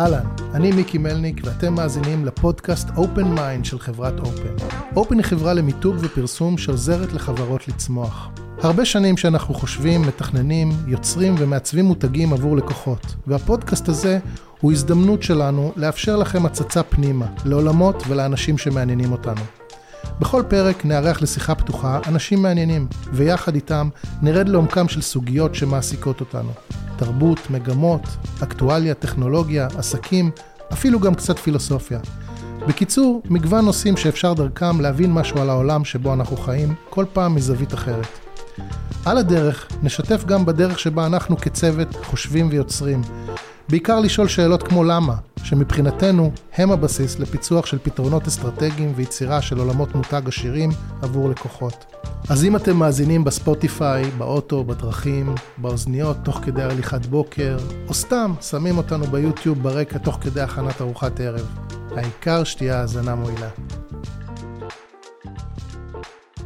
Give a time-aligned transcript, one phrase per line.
[0.00, 4.62] אהלן, אני מיקי מלניק ואתם מאזינים לפודקאסט Open Mind של חברת Open.
[4.96, 8.28] Open היא חברה למיתוג ופרסום שעוזרת לחברות לצמוח.
[8.62, 14.18] הרבה שנים שאנחנו חושבים, מתכננים, יוצרים ומעצבים מותגים עבור לקוחות, והפודקאסט הזה
[14.60, 19.42] הוא הזדמנות שלנו לאפשר לכם הצצה פנימה, לעולמות ולאנשים שמעניינים אותנו.
[20.20, 23.88] בכל פרק נארח לשיחה פתוחה אנשים מעניינים, ויחד איתם
[24.22, 26.50] נרד לעומקם של סוגיות שמעסיקות אותנו.
[27.00, 28.00] תרבות, מגמות,
[28.42, 30.30] אקטואליה, טכנולוגיה, עסקים,
[30.72, 31.98] אפילו גם קצת פילוסופיה.
[32.68, 37.74] בקיצור, מגוון נושאים שאפשר דרכם להבין משהו על העולם שבו אנחנו חיים, כל פעם מזווית
[37.74, 38.06] אחרת.
[39.04, 43.02] על הדרך, נשתף גם בדרך שבה אנחנו כצוות חושבים ויוצרים.
[43.70, 49.94] בעיקר לשאול שאלות כמו למה, שמבחינתנו הם הבסיס לפיצוח של פתרונות אסטרטגיים ויצירה של עולמות
[49.94, 50.70] מותג עשירים
[51.02, 51.84] עבור לקוחות.
[52.28, 58.78] אז אם אתם מאזינים בספוטיפיי, באוטו, בדרכים, באוזניות, תוך כדי הליכת בוקר, או סתם שמים
[58.78, 61.48] אותנו ביוטיוב ברקע תוך כדי הכנת ארוחת ערב,
[61.96, 63.48] העיקר שתהיה האזנה מועילה.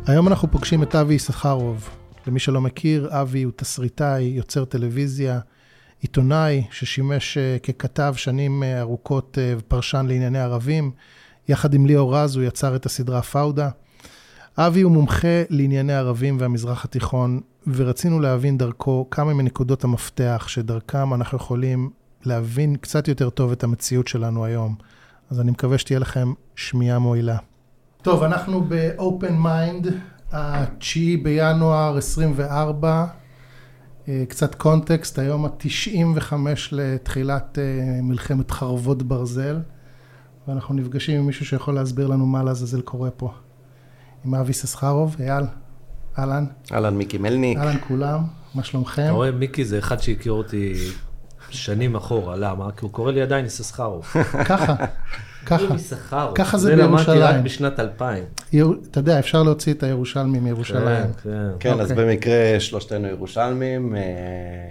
[0.07, 1.89] היום אנחנו פוגשים את אבי יששכרוב.
[2.27, 5.41] למי שלא מכיר, אבי הוא תסריטאי, יוצר טלוויזיה,
[6.05, 10.91] עיתונאי ששימש אה, ככתב שנים אה, ארוכות אה, ופרשן לענייני ערבים.
[11.49, 13.69] יחד עם ליאור רז הוא יצר את הסדרה פאודה.
[14.59, 21.37] אבי הוא מומחה לענייני ערבים והמזרח התיכון, ורצינו להבין דרכו כמה מנקודות המפתח שדרכם אנחנו
[21.37, 21.91] יכולים
[22.25, 24.75] להבין קצת יותר טוב את המציאות שלנו היום.
[25.31, 27.37] אז אני מקווה שתהיה לכם שמיעה מועילה.
[28.03, 29.89] טוב, אנחנו ב-open mind,
[30.33, 33.24] ה-9 בינואר 24, אה,
[34.29, 36.33] קצת קונטקסט, היום ה-95
[36.73, 39.59] לתחילת אה, מלחמת חרבות ברזל,
[40.49, 43.33] ואנחנו נפגשים עם מישהו שיכול להסביר לנו מה לעזאזל קורה פה.
[44.25, 45.45] עם אבי ססחרוב, אייל,
[46.19, 46.45] אהלן.
[46.73, 47.59] אהלן מיקי מלניק.
[47.59, 48.21] אהלן כולם,
[48.55, 49.03] מה שלומכם?
[49.03, 50.75] אתה רואה, מיקי זה אחד שהכיר אותי
[51.51, 52.73] שנים אחורה, למה?
[52.73, 54.07] כי הוא קורא לי עדיין יששכרוב.
[54.49, 54.75] ככה,
[55.47, 56.29] ככה.
[56.35, 57.45] ככה זה זה למדתי רק בירושלים.
[57.45, 58.25] בשנת 2000.
[58.53, 60.85] ירו- אתה יודע, אפשר להוציא את הירושלמי מירושלים.
[61.23, 61.49] כן, כן.
[61.75, 62.07] כן, אז אוקיי.
[62.07, 64.01] במקרה שלושתנו ירושלמים, אה,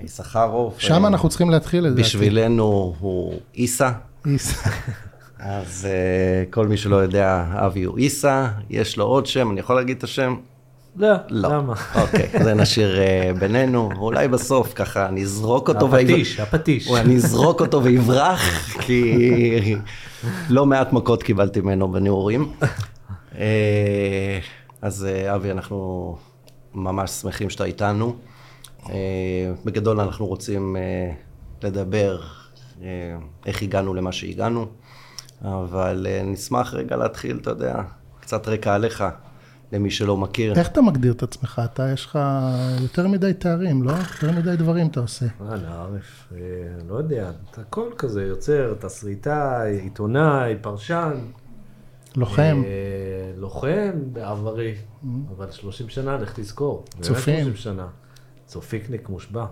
[0.04, 0.74] יששכרוב.
[0.78, 2.02] שם אה, אנחנו צריכים להתחיל לדעתי.
[2.02, 3.92] בשבילנו הוא איסה,
[4.26, 4.64] איס.
[5.40, 9.76] אז אה, כל מי שלא יודע, אבי הוא איסה, יש לו עוד שם, אני יכול
[9.76, 10.36] להגיד את השם?
[10.98, 11.50] לא, לא.
[11.50, 11.74] למה?
[12.02, 15.88] אוקיי, זה נשאיר אה, בינינו, אולי בסוף ככה נזרוק אותו.
[15.88, 16.92] הפטיש, הפטיש.
[17.16, 18.42] אזרוק אותו ויברח,
[18.80, 19.30] כי
[20.50, 22.52] לא מעט מכות קיבלתי ממנו בנעורים.
[23.38, 24.40] אה,
[24.82, 26.18] אז אה, אבי, אנחנו
[26.74, 28.16] ממש שמחים שאתה איתנו.
[28.90, 30.76] אה, בגדול אנחנו רוצים
[31.64, 32.22] לדבר
[33.46, 34.66] איך הגענו למה שהגענו,
[35.42, 37.76] אבל נשמח רגע להתחיל, אתה יודע,
[38.20, 39.04] קצת רקע עליך,
[39.74, 40.54] למי שלא מכיר.
[40.56, 41.62] איך אתה מגדיר את עצמך?
[41.66, 42.20] אתה, יש לך
[42.82, 43.92] יותר מדי תארים, לא?
[43.92, 45.26] יותר מדי דברים אתה עושה.
[45.26, 46.38] אה, נערף, אה,
[46.90, 51.14] לא יודע, אתה הכל כזה, יוצר, תסריטאי, עיתונאי, פרשן.
[52.16, 52.62] לוחם.
[52.66, 54.76] אה, לוחם בעברי,
[55.38, 56.86] אבל 30 שנה, לך תזכור.
[56.94, 57.44] באמת צופים.
[57.44, 57.88] 30 שנה.
[58.46, 59.46] צופיקניק מושבע.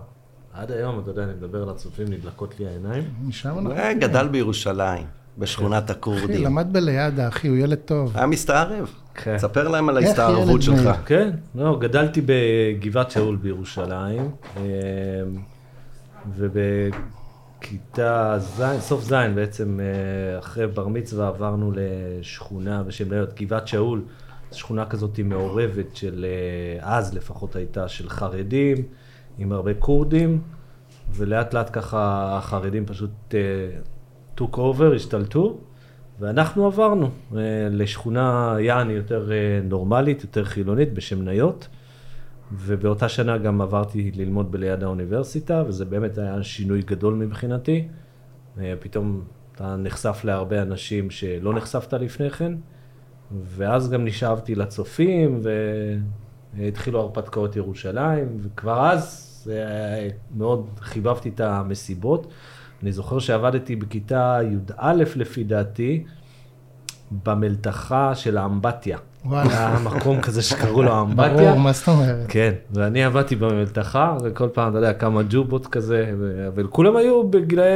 [0.52, 3.04] עד היום, אתה יודע, אני מדבר על הצופים, נדלקות לי העיניים.
[3.24, 3.72] משם אנחנו...
[3.72, 5.06] אה, גדל בירושלים,
[5.38, 6.44] בשכונת אחי, הכורדים.
[6.44, 8.16] למד בלידע, אחי, הוא ילד טוב.
[8.16, 9.01] היה מסתערב.
[9.14, 9.38] כן.
[9.38, 10.90] ספר להם על ההסתערבות שלך.
[11.06, 14.62] כן, לא, גדלתי בגבעת שאול בירושלים, אה,
[16.36, 24.02] ובכיתה ז', סוף ז' בעצם, אה, אחרי בר מצווה עברנו לשכונה בשם גבעת שאול,
[24.52, 28.76] שכונה כזאת מעורבת של, אה, אז לפחות הייתה, של חרדים,
[29.38, 30.40] עם הרבה כורדים,
[31.10, 33.34] ולאט לאט ככה החרדים פשוט
[34.38, 35.58] took over, השתלטו.
[36.20, 37.40] ואנחנו עברנו אה,
[37.70, 41.68] לשכונה יעני יותר אה, נורמלית, יותר חילונית, בשם ניות.
[42.52, 47.88] ובאותה שנה גם עברתי ללמוד בליד האוניברסיטה, וזה באמת היה שינוי גדול מבחינתי.
[48.60, 49.22] אה, פתאום
[49.54, 52.52] אתה נחשף להרבה אנשים שלא נחשפת לפני כן,
[53.44, 55.40] ואז גם נשאבתי לצופים,
[56.54, 59.28] והתחילו הרפתקאות ירושלים, וכבר אז
[60.36, 62.26] מאוד חיבבתי את המסיבות.
[62.82, 66.04] אני זוכר שעבדתי בכיתה י"א לפי דעתי,
[67.24, 68.98] במלתחה של האמבטיה.
[69.24, 69.50] וואלה.
[69.50, 71.36] היה מקום כזה שקראו לו האמבטיה.
[71.36, 72.26] ברור, מה זאת אומרת?
[72.28, 76.12] כן, ואני עבדתי במלתחה, וכל פעם, אתה יודע, כמה ג'ובות כזה,
[76.48, 77.66] אבל כולם היו בגילאי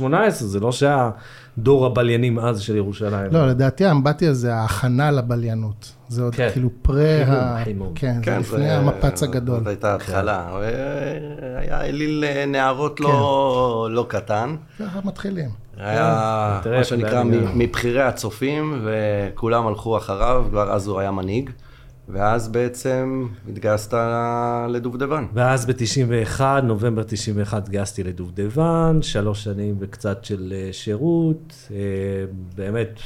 [0.00, 1.10] 17-18, זה לא שהיה
[1.58, 3.32] דור הבליינים אז של ירושלים.
[3.32, 5.92] לא, לדעתי האמבטיה זה ההכנה לבליינות.
[6.08, 6.48] זה עוד כן.
[6.52, 7.64] כאילו פרה חימום, ה...
[7.64, 7.92] חימום.
[7.94, 9.58] כן, זה כן, לפני המפץ הגדול.
[9.58, 10.58] זאת הייתה התחלה.
[11.56, 14.56] היה אליל אה, נערות לא לא קטן.
[14.78, 15.50] ככה מתחילים.
[15.76, 17.22] היה תראה מה שנקרא
[17.54, 21.50] מבכירי הצופים, וכולם הלכו אחריו, כבר אז הוא היה מנהיג.
[22.12, 23.94] ואז בעצם התגייסת
[24.68, 25.24] לדובדבן.
[25.34, 31.76] ואז ב-91, נובמבר 91, התגייסתי לדובדבן, שלוש שנים וקצת של אה, שירות, אה,
[32.54, 33.00] באמת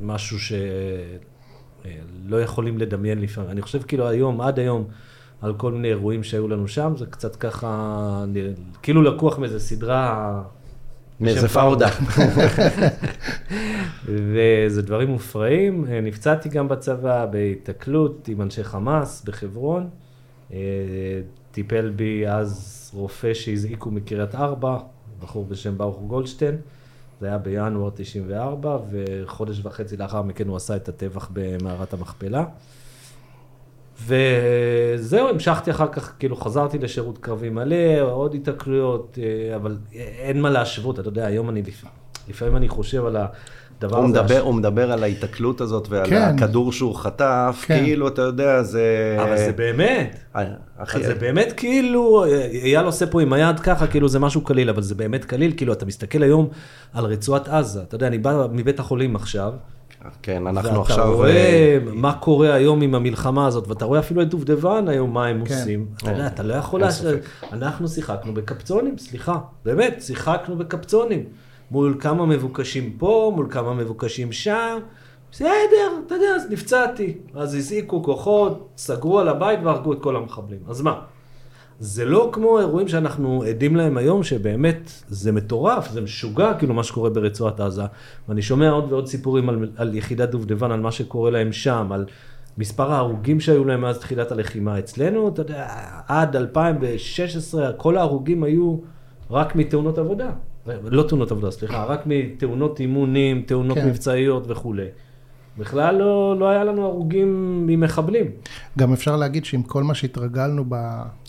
[0.00, 0.56] משהו שלא
[2.36, 3.50] אה, יכולים לדמיין לפעמים.
[3.50, 4.84] אני חושב כאילו היום, עד היום,
[5.42, 8.24] על כל מיני אירועים שהיו לנו שם, זה קצת ככה,
[8.82, 10.42] כאילו לקוח מאיזה סדרה...
[11.20, 11.88] מאיזה פאודה.
[14.06, 15.84] וזה דברים מופרעים.
[16.02, 19.88] נפצעתי גם בצבא בהיתקלות עם אנשי חמאס בחברון.
[20.52, 20.58] אה,
[21.52, 24.78] טיפל בי אז רופא שהזעיקו מקריית ארבע,
[25.20, 26.56] בחור בשם ברוך גולדשטיין.
[27.20, 32.44] זה היה בינואר 94, וחודש וחצי לאחר מכן הוא עשה את הטבח במערת המכפלה.
[34.06, 40.50] וזהו, המשכתי אחר כך, כאילו חזרתי לשירות קרבי מלא, עוד התקלויות, אה, אבל אין מה
[40.50, 41.62] להשוות, אתה יודע, היום אני,
[42.28, 44.22] לפעמים אני חושב על הדבר הוא הזה.
[44.22, 46.22] מדבר, הוא מדבר על ההיתקלות הזאת ועל כן.
[46.22, 47.78] הכדור שהוא חטף, כן.
[47.84, 49.16] כאילו, אתה יודע, זה...
[49.22, 50.44] אבל זה באמת, אה,
[50.76, 52.24] אחי, זה באמת כאילו,
[52.62, 55.72] אייל עושה פה עם היד ככה, כאילו זה משהו קליל, אבל זה באמת קליל, כאילו
[55.72, 56.48] אתה מסתכל היום
[56.92, 59.52] על רצועת עזה, אתה יודע, אני בא מבית החולים עכשיו,
[60.22, 61.14] כן, אנחנו ואתה עכשיו...
[61.14, 65.26] רואה אה, מה קורה היום עם המלחמה הזאת, ואתה רואה אפילו את דובדבן היום, מה
[65.26, 65.54] הם כן.
[65.54, 65.86] עושים.
[65.96, 66.82] אתה יודע, אתה לא יכול...
[67.52, 69.38] אנחנו שיחקנו בקפצונים, סליחה.
[69.64, 71.24] באמת, שיחקנו בקפצונים.
[71.70, 74.78] מול כמה מבוקשים פה, מול כמה מבוקשים שם.
[75.32, 75.48] בסדר,
[76.06, 77.18] אתה יודע, אז נפצעתי.
[77.34, 80.60] אז הזעיקו כוחות, סגרו על הבית והרגו את כל המחבלים.
[80.68, 81.00] אז מה?
[81.80, 86.82] זה לא כמו האירועים שאנחנו עדים להם היום, שבאמת זה מטורף, זה משוגע, כאילו מה
[86.84, 87.82] שקורה ברצועת עזה.
[88.28, 92.04] ואני שומע עוד ועוד סיפורים על, על יחידת דובדבן, על מה שקורה להם שם, על
[92.58, 94.78] מספר ההרוגים שהיו להם מאז תחילת הלחימה.
[94.78, 95.66] אצלנו, אתה יודע,
[96.08, 98.76] עד 2016, כל ההרוגים היו
[99.30, 100.30] רק מתאונות עבודה.
[100.84, 103.88] לא תאונות עבודה, סליחה, רק מתאונות אימונים, תאונות כן.
[103.88, 104.86] מבצעיות וכולי.
[105.58, 108.26] בכלל לא, לא היה לנו הרוגים ממחבלים.
[108.78, 110.74] גם אפשר להגיד שעם כל מה שהתרגלנו ב...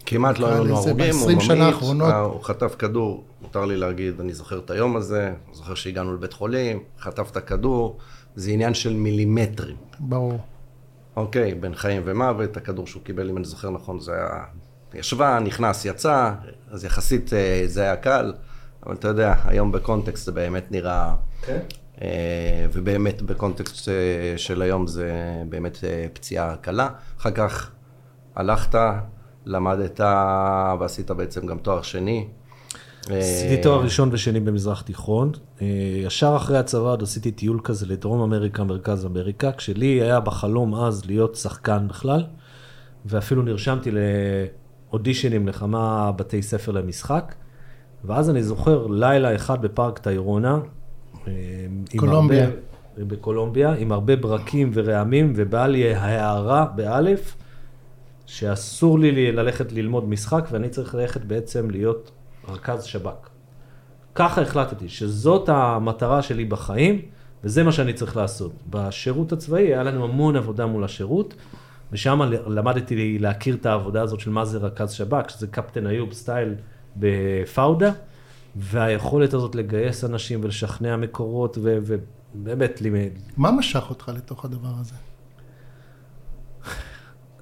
[0.06, 2.12] כמעט לא היו לנו הרוגים, הוא ב-20 שנה ממית, האחרונות.
[2.12, 6.34] אה, הוא חטף כדור, מותר לי להגיד, אני זוכר את היום הזה, זוכר שהגענו לבית
[6.34, 7.98] חולים, חטף את הכדור,
[8.36, 9.76] זה עניין של מילימטרים.
[10.00, 10.40] ברור.
[11.16, 14.44] אוקיי, בין חיים ומוות, הכדור שהוא קיבל, אם אני זוכר נכון, זה היה...
[14.94, 16.32] ישבה, נכנס, יצא,
[16.72, 18.34] אז יחסית אה, זה היה קל,
[18.86, 21.16] אבל אתה יודע, היום בקונטקסט זה באמת נראה...
[21.42, 21.60] כן.
[22.02, 23.90] אה, ובאמת בקונטקסט
[24.38, 25.12] של היום זה
[25.50, 25.78] באמת
[26.14, 26.90] פציעה קלה.
[27.18, 27.72] אחר כך
[28.36, 28.76] הלכת,
[29.46, 30.00] למדת
[30.80, 32.28] ועשית בעצם גם תואר שני.
[33.10, 35.32] עשיתי תואר ראשון ושני במזרח תיכון.
[35.62, 35.68] אה,
[36.06, 41.06] ישר אחרי הצבא עוד עשיתי טיול כזה לדרום אמריקה, מרכז אמריקה, כשלי היה בחלום אז
[41.06, 42.24] להיות שחקן בכלל,
[43.06, 43.90] ואפילו נרשמתי
[44.92, 47.36] לאודישנים לכמה בתי ספר למשחק.
[48.04, 50.60] ואז אני זוכר לילה אחד בפארק טיירונה.
[51.28, 51.32] אה,
[51.94, 52.44] עם קולומביה.
[52.44, 52.56] הרבה-
[52.98, 57.36] בקולומביה, עם הרבה ברקים ורעמים, ובאה לי הערה באלף,
[58.26, 62.12] שאסור לי ללכת ללמוד משחק, ואני צריך ללכת בעצם להיות
[62.48, 63.30] רכז שב"כ.
[64.16, 67.02] ככה החלטתי, שזאת המטרה שלי בחיים,
[67.44, 68.52] וזה מה שאני צריך לעשות.
[68.70, 71.34] בשירות הצבאי היה לנו המון עבודה מול השירות,
[71.92, 76.56] ושם למדתי להכיר את העבודה הזאת של מה זה רכז שב"כ, שזה קפטן איוב סטייל
[76.98, 77.92] בפאודה,
[78.56, 82.82] והיכולת הזאת לגייס אנשים ולשכנע מקורות, ובאמת.
[83.38, 84.96] מה משך אותך לתוך הדבר הזה?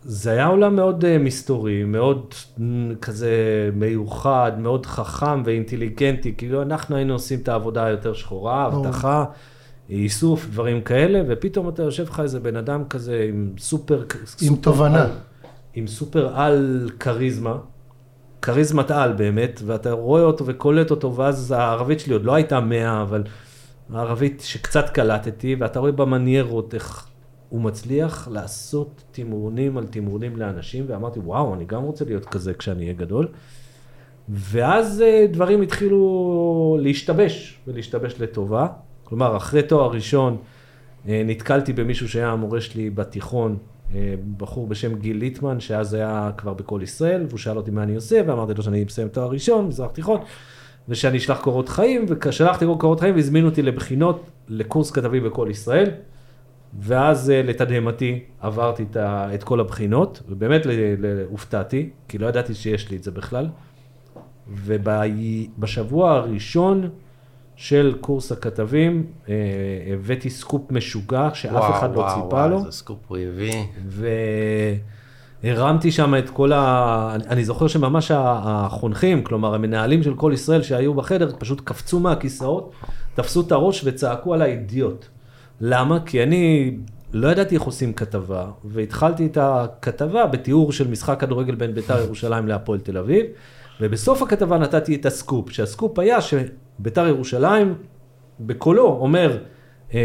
[0.05, 2.33] זה היה עולם מאוד uh, מסתורי, מאוד
[3.01, 3.29] כזה
[3.73, 8.67] מיוחד, מאוד חכם ואינטליגנטי, כאילו אנחנו היינו עושים את העבודה היותר שחורה.
[8.67, 9.25] אבטחה,
[9.89, 14.01] איסוף, דברים כאלה, ופתאום אתה יושב לך איזה בן אדם כזה עם סופר...
[14.01, 15.03] עם סופר תובנה.
[15.03, 15.09] על,
[15.73, 17.57] עם סופר על כריזמה,
[18.41, 23.01] כריזמת על באמת, ואתה רואה אותו וקולט אותו, ואז הערבית שלי עוד לא הייתה מאה,
[23.01, 23.23] אבל
[23.93, 27.07] הערבית שקצת קלטתי, ואתה רואה במניירות איך
[27.53, 32.83] הוא מצליח לעשות תמרונים על תמרונים לאנשים, ואמרתי, וואו, אני גם רוצה להיות כזה כשאני
[32.83, 33.27] אהיה גדול.
[34.29, 38.67] ואז אה, דברים התחילו להשתבש, ולהשתבש לטובה.
[39.03, 40.37] כלומר, אחרי תואר ראשון
[41.07, 43.57] אה, נתקלתי במישהו שהיה המורה שלי בתיכון,
[43.95, 47.95] אה, בחור בשם גיל ליטמן, שאז היה כבר בכל ישראל, והוא שאל אותי מה אני
[47.95, 50.19] עושה, ואמרתי לו שאני מסיים תואר ראשון, מזרח תיכון,
[50.89, 55.91] ושאני אשלח קורות חיים, וכשלחתי קורות חיים והזמינו אותי לבחינות לקורס כתבים בכל ישראל.
[56.79, 58.85] ואז אה, לתדהמתי עברתי
[59.33, 60.61] את, כל הבחינות, ובאמת
[61.29, 63.47] הופתעתי, כי לא ידעתי שיש לי את זה בכלל.
[64.47, 66.89] ובשבוע הראשון
[67.55, 69.33] של קורס הכתבים, אה,
[69.93, 72.57] הבאתי סקופ משוגע שאף אחד לא ציפה לו.
[72.57, 73.63] איזה סקופ הוא הביא.
[75.43, 77.15] והרמתי שם את כל ה...
[77.27, 82.71] אני- זוכר שממש החונכים, כלומר המנהלים של כל ישראל שהיו בחדר, פשוט קפצו מהכיסאות,
[83.13, 85.07] תפסו את הראש וצעקו עליי אידיוט.
[85.65, 85.99] למה?
[86.05, 86.71] כי אני
[87.13, 92.47] לא ידעתי איך עושים כתבה, והתחלתי את הכתבה בתיאור של משחק כדורגל בין בית"ר ירושלים
[92.47, 93.25] להפועל תל אביב,
[93.81, 97.73] ובסוף הכתבה נתתי את הסקופ, שהסקופ היה שבית"ר ירושלים
[98.39, 99.37] בקולו אומר,
[99.93, 99.99] אה,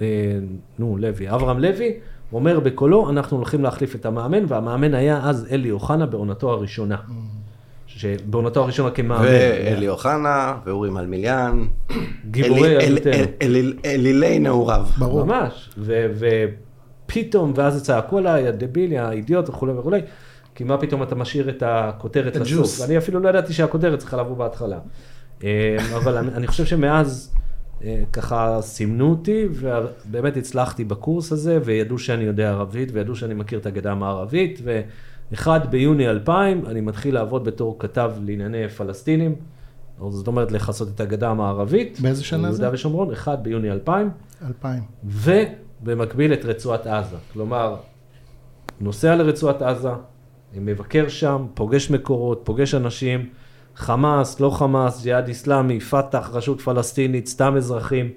[0.00, 0.38] אה,
[0.78, 1.94] נו, לוי, אברהם לוי,
[2.32, 6.96] אומר בקולו, אנחנו הולכים להחליף את המאמן, והמאמן היה אז אלי אוחנה בעונתו הראשונה.
[8.02, 9.24] שבעונתו הראשונה כמאמן.
[9.24, 11.64] ואלי אוחנה, ואורי מלמיליאן.
[12.30, 12.76] גיבורי
[13.42, 14.86] אל- אלילי נעוריו.
[14.98, 15.24] ברור.
[15.24, 16.06] ממש, ו-
[17.06, 20.00] ופתאום, ואז צעקו עליי, הדבילי, האידיוט וכולי וכולי,
[20.54, 22.36] כי מה פתאום אתה משאיר את הכותרת.
[22.36, 24.78] לסוף, ואני אפילו לא ידעתי שהכותרת צריכה לבוא בהתחלה.
[25.44, 27.34] אה, אבל אני אני חושב שמאז
[27.84, 33.58] אה, ככה סימנו אותי, ובאמת הצלחתי בקורס הזה, וידעו שאני יודע ערבית, וידעו שאני מכיר
[33.58, 34.60] את הגדה המערבית,
[35.32, 39.34] ו-1 ביוני 2000, אני מתחיל לעבוד בתור כתב לענייני פלסטינים,
[40.08, 42.00] זאת אומרת לכסות את הגדה המערבית.
[42.00, 42.62] באיזה שנה זה?
[42.62, 44.10] יהודה ושומרון, 1 ביוני 2000.
[44.46, 44.82] 2000.
[45.04, 47.16] ובמקביל את רצועת עזה.
[47.32, 47.76] כלומר,
[48.80, 49.90] נוסע לרצועת עזה,
[50.54, 53.28] מבקר שם, פוגש מקורות, פוגש אנשים,
[53.76, 58.10] חמאס, לא חמאס, ג'יהאד איסלאמי, פת"ח, רשות פלסטינית, סתם אזרחים.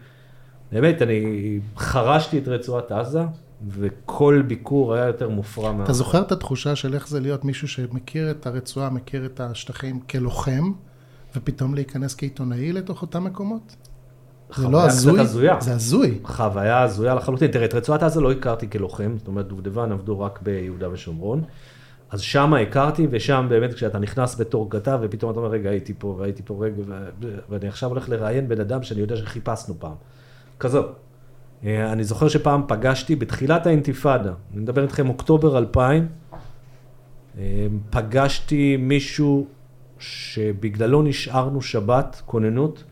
[0.72, 3.24] באמת, אני חרשתי את רצועת עזה,
[3.69, 5.83] וכל ביקור היה יותר מופרע מה...
[5.83, 10.00] אתה זוכר את התחושה של איך זה להיות מישהו שמכיר את הרצועה, מכיר את השטחים
[10.00, 10.71] כלוחם,
[11.35, 13.75] ופתאום להיכנס כעיתונאי לתוך אותם מקומות?
[14.55, 15.19] זה לא הזוי?
[15.19, 15.57] הזויה.
[15.62, 16.19] זה הזוי.
[16.24, 17.51] חוויה הזויה לחלוטין.
[17.51, 21.43] תראה, את רצועת עזה לא הכרתי כלוחם, זאת אומרת, דובדבן עבדו רק ביהודה ושומרון.
[22.09, 26.15] אז שם הכרתי, ושם באמת כשאתה נכנס בתור כתב, ופתאום אתה אומר, רגע, הייתי פה,
[26.19, 29.95] והייתי פה רגע, ו- ואני עכשיו הולך לראיין בן אדם שאני יודע שחיפשנו פעם.
[30.59, 30.85] כזאת.
[31.63, 36.07] אה, אני זוכר שפעם פגשתי, בתחילת האינתיפאדה, אני מדבר איתכם אוקטובר 2000,
[37.38, 39.47] אה, פגשתי מישהו
[40.00, 42.83] שבגללו נשארנו שבת, כוננות,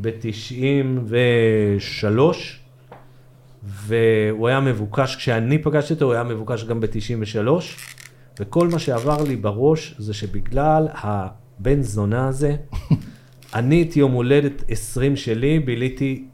[0.00, 2.18] ב-93,
[3.64, 7.48] והוא היה מבוקש, כשאני פגשתי אותו, הוא היה מבוקש גם ב-93,
[8.40, 12.56] וכל מה שעבר לי בראש זה שבגלל הבן זונה הזה,
[13.54, 16.24] אני את יום הולדת 20 שלי ביליתי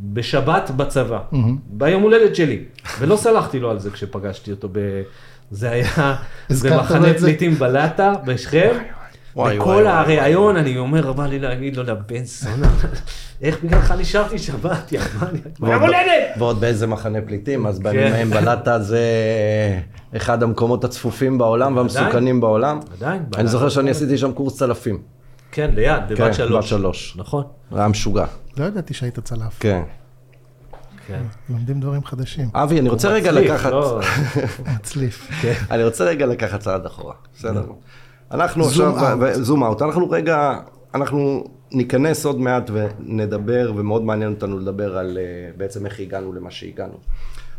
[0.00, 1.18] בשבת בצבא,
[1.66, 2.64] ביום הולדת שלי,
[2.98, 5.02] ולא סלחתי לו על זה כשפגשתי אותו ב...
[5.50, 6.16] זה היה
[6.62, 7.14] במחנה?
[7.14, 8.70] פליטים בלטה, בשכם.
[9.36, 12.70] וואי, וואי, הריאיון, אני אומר, בא לי להגיד לו, לבן זונה,
[13.42, 15.00] איך בגללך נשארתי שבת, יא
[15.60, 16.36] ביום הולדת!
[16.38, 18.12] ועוד באיזה מחנה פליטים, אז בימים כן.
[18.12, 19.04] ההם בלטה זה
[20.16, 22.80] אחד המקומות הצפופים בעולם והמסוכנים בעולם.
[22.96, 23.48] עדיין, אני.
[23.48, 24.98] זוכר שאני עשיתי שם קורס צלפים.
[25.52, 26.70] כן, ליד, כן, בבת בת שלוש.
[26.70, 27.16] שלוש.
[27.16, 27.44] נכון.
[27.72, 28.24] היה משוגע.
[28.56, 29.56] לא ידעתי שהיית צלף.
[29.60, 29.82] כן.
[31.06, 31.22] כן.
[31.50, 32.48] לומדים דברים חדשים.
[32.54, 33.70] אבי, אני רוצה רגע מצליף, לקחת...
[33.70, 34.00] לא-
[34.76, 35.30] מצליף.
[35.70, 37.64] אני רוצה רגע לקחת צעד אחורה, בסדר?
[38.30, 39.18] אנחנו עכשיו.
[39.42, 40.58] זום אאוט, אנחנו רגע,
[40.94, 45.22] אנחנו ניכנס עוד מעט ונדבר, ומאוד מעניין אותנו לדבר על אה,
[45.56, 46.94] בעצם איך הגענו למה שהגענו.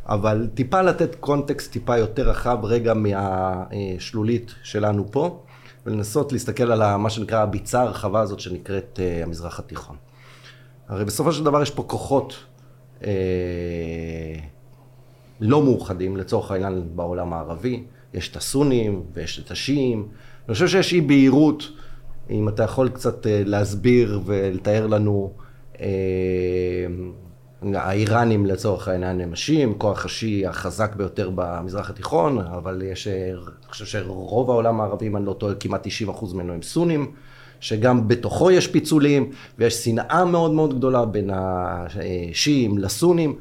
[0.05, 5.43] אבל טיפה לתת קונטקסט טיפה יותר רחב רגע מהשלולית שלנו פה,
[5.85, 9.95] ולנסות להסתכל על מה שנקרא הביצה הרחבה הזאת שנקראת אה, המזרח התיכון.
[10.87, 12.35] הרי בסופו של דבר יש פה כוחות
[13.03, 13.09] אה,
[15.39, 17.83] לא מאוחדים, לצורך העניין בעולם הערבי.
[18.13, 20.07] יש את הסונים ויש את השיעים.
[20.47, 21.63] אני חושב שיש אי בהירות,
[22.29, 25.33] אם אתה יכול קצת אה, להסביר ולתאר לנו,
[25.81, 25.87] אה,
[27.75, 33.35] האיראנים לצורך העניין הם השיעים, כוח השיעי החזק ביותר במזרח התיכון, אבל יש, אני
[33.69, 37.11] חושב שרוב העולם הערבי, אם אני לא טועה, כמעט 90% ממנו הם סונים.
[37.61, 43.35] שגם בתוכו יש פיצולים, ויש שנאה מאוד מאוד גדולה בין השיעים לסונים.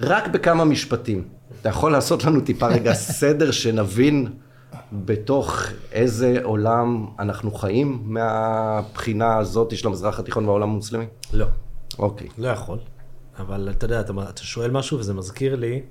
[0.00, 1.24] רק בכמה משפטים.
[1.60, 4.26] אתה יכול לעשות לנו טיפה רגע סדר שנבין
[4.92, 11.06] בתוך איזה עולם אנחנו חיים מהבחינה הזאת של המזרח התיכון והעולם המוסלמי?
[11.32, 11.46] לא,
[11.98, 12.28] אוקיי.
[12.38, 12.78] לא יכול.
[13.38, 15.82] אבל אתה יודע, אתה, אתה שואל משהו וזה מזכיר לי,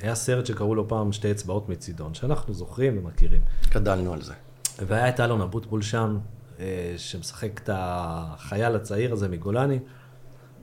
[0.00, 3.40] היה סרט שקראו לו פעם שתי אצבעות מצידון, שאנחנו זוכרים ומכירים.
[3.70, 4.32] גדלנו על זה.
[4.78, 6.18] והיה את אלון אבוטבול שם,
[6.60, 9.78] אה, שמשחק את החייל הצעיר הזה מגולני,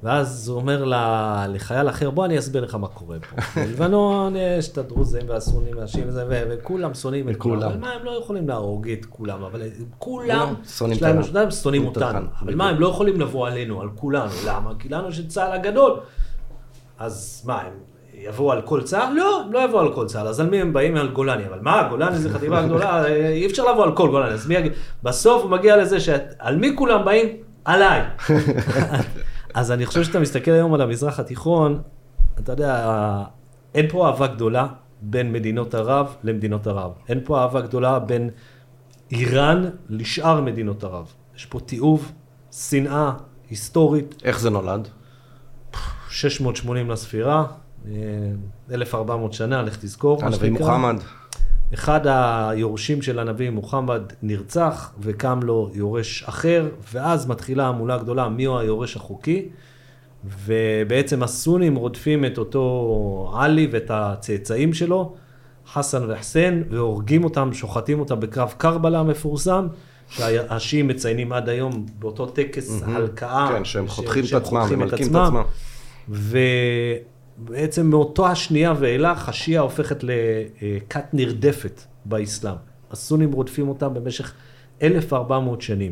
[0.04, 0.84] ואז הוא אומר
[1.50, 3.42] לחייל אחר, בוא אני אסביר לך מה קורה פה.
[3.62, 7.62] בלבנון יש את הדרוזים והסונים והשיעים וזה, וכולם שונאים את כולם.
[7.62, 9.62] אבל מה, הם לא יכולים להרוג את כולם, אבל
[9.98, 10.54] כולם,
[10.90, 11.20] יש להם.
[11.20, 12.20] משותף, שונאים אותנו.
[12.42, 12.56] אבל.
[12.56, 14.32] מה, הם לא יכולים לבוא עלינו, על כולנו.
[14.46, 14.72] למה?
[14.80, 16.00] כי לנו יש את צה"ל הגדול.
[17.00, 17.74] אז מה, הם
[18.14, 19.14] יבואו על כל צה"ל?
[19.14, 20.28] לא, הם לא יבואו על כל צה"ל.
[20.28, 20.96] אז על מי הם באים?
[20.96, 21.48] על גולני.
[21.48, 24.34] אבל מה, גולני זה חטיבה גדולה, אי אפשר לבוא על כל גולני.
[24.34, 24.72] אז מי יגיד?
[25.04, 27.28] בסוף הוא מגיע לזה שעל מי כולם באים?
[27.66, 28.02] עליי.
[29.54, 31.82] אז אני חושב שאתה מסתכל היום על המזרח התיכון,
[32.40, 33.24] אתה יודע,
[33.76, 34.68] אין פה אהבה גדולה
[35.02, 36.92] בין מדינות ערב למדינות ערב.
[37.10, 38.30] אין פה אהבה גדולה בין
[39.12, 41.14] איראן לשאר מדינות ערב.
[41.36, 42.12] יש פה תיעוב,
[42.52, 43.12] שנאה
[43.50, 44.88] היסטורית, איך זה נולד?
[46.10, 47.46] 680 לספירה,
[47.88, 47.92] אה,
[48.72, 50.26] 1400 שנה, לך תזכור.
[50.26, 50.52] הנביא.
[50.52, 50.96] מוחמד.
[51.74, 58.60] אחד היורשים של הנביא מוחמד נרצח וקם לו יורש אחר, ואז מתחילה המולה הגדולה מיהו
[58.60, 59.50] היורש החוקי,
[60.46, 65.14] ובעצם הסונים רודפים את אותו עלי ואת הצאצאים שלו,
[65.74, 69.68] חסן וחסן, והורגים אותם, שוחטים אותם בקרב קרבלה המפורסם,
[70.10, 73.50] שהשיעים מציינים עד היום באותו טקס הלקאה.
[73.54, 75.42] כן, שהם ש- חותכים את עצמם, ומלקים את עצמם.
[77.42, 82.56] ובעצם מאותו השנייה ואילך, השיעה הופכת לכת נרדפת באסלאם.
[82.92, 84.34] הסונים רודפים אותם במשך
[84.82, 85.92] 1400 שנים.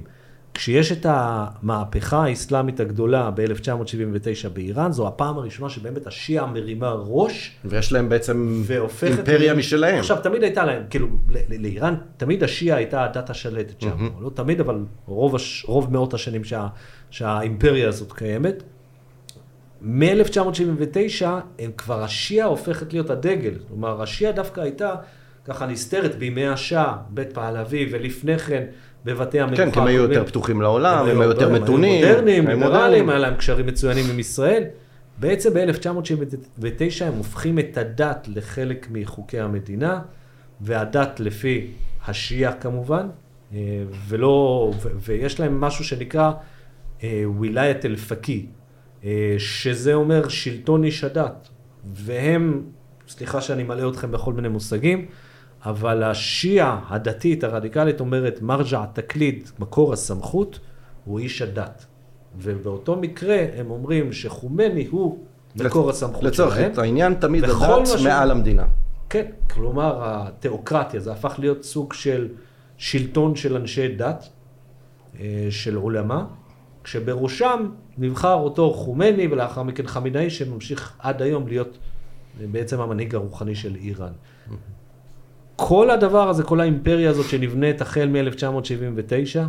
[0.53, 7.91] כשיש את המהפכה האסלאמית הגדולה ב-1979 באיראן, זו הפעם הראשונה שבאמת השיעה מרימה ראש ויש
[7.91, 8.63] להם בעצם.
[9.03, 9.99] אימפריה ל- משלהם.
[9.99, 11.07] עכשיו, תמיד הייתה להם, כאילו,
[11.59, 13.89] לאיראן, תמיד השיעה הייתה הדת השלטת שם.
[14.21, 16.67] לא תמיד, אבל רוב, הש, רוב מאות השנים שה,
[17.09, 18.63] שהאימפריה הזאת קיימת.
[19.81, 21.25] מ-1979,
[21.59, 23.53] הם כבר, השיעה הופכת להיות הדגל.
[23.67, 24.95] כלומר, השיעה דווקא הייתה
[25.45, 28.63] ככה נסתרת בימי השאה, בית פהלוי, ולפני כן
[29.05, 29.65] בבתי המלוכה.
[29.65, 30.01] כן, כי הם היו.
[30.01, 32.03] יותר פתוחים לעולם, הם היו יותר מתונים.
[32.03, 33.09] הם היו מודרניים, ליברליים.
[33.09, 34.63] היה להם קשרים מצוינים עם ישראל.
[35.19, 39.99] בעצם ב-1979 הם הופכים את הדת לחלק מחוקי המדינה,
[40.61, 41.67] והדת לפי
[42.07, 43.07] השיעה כמובן,
[43.53, 43.59] אה,
[44.07, 46.31] ולא, ו- ויש להם משהו שנקרא
[47.03, 48.56] ווילאיית אל-פקי, אה,
[49.37, 51.49] שזה אומר שלטון איש הדת.
[51.93, 52.61] והם,
[53.07, 55.05] סליחה שאני מלא אתכם בכל מיני מושגים,
[55.65, 60.59] אבל השיעה הדתית הרדיקלית אומרת מרג'ע תקליד, מקור הסמכות,
[61.05, 61.85] הוא איש הדת.
[62.37, 65.23] ובאותו מקרה הם אומרים שחומני הוא
[65.55, 66.71] מקור הסמכות לצורך שלהם.
[66.77, 68.65] העניין, תמיד הדת מה ש- מעל המדינה.
[69.09, 72.27] כן, כלומר התיאוקרטיה, זה הפך להיות סוג של
[72.77, 74.29] שלטון של אנשי דת,
[75.19, 76.25] אה, של עולמה,
[76.87, 81.77] כשבראשם נבחר אותו חומני ולאחר מכן חמינאי שממשיך עד היום להיות
[82.41, 84.11] אה, בעצם המנהיג הרוחני של איראן.
[85.55, 89.39] כל הדבר הזה, כל האימפריה הזאת שנבנית החל מ-1979,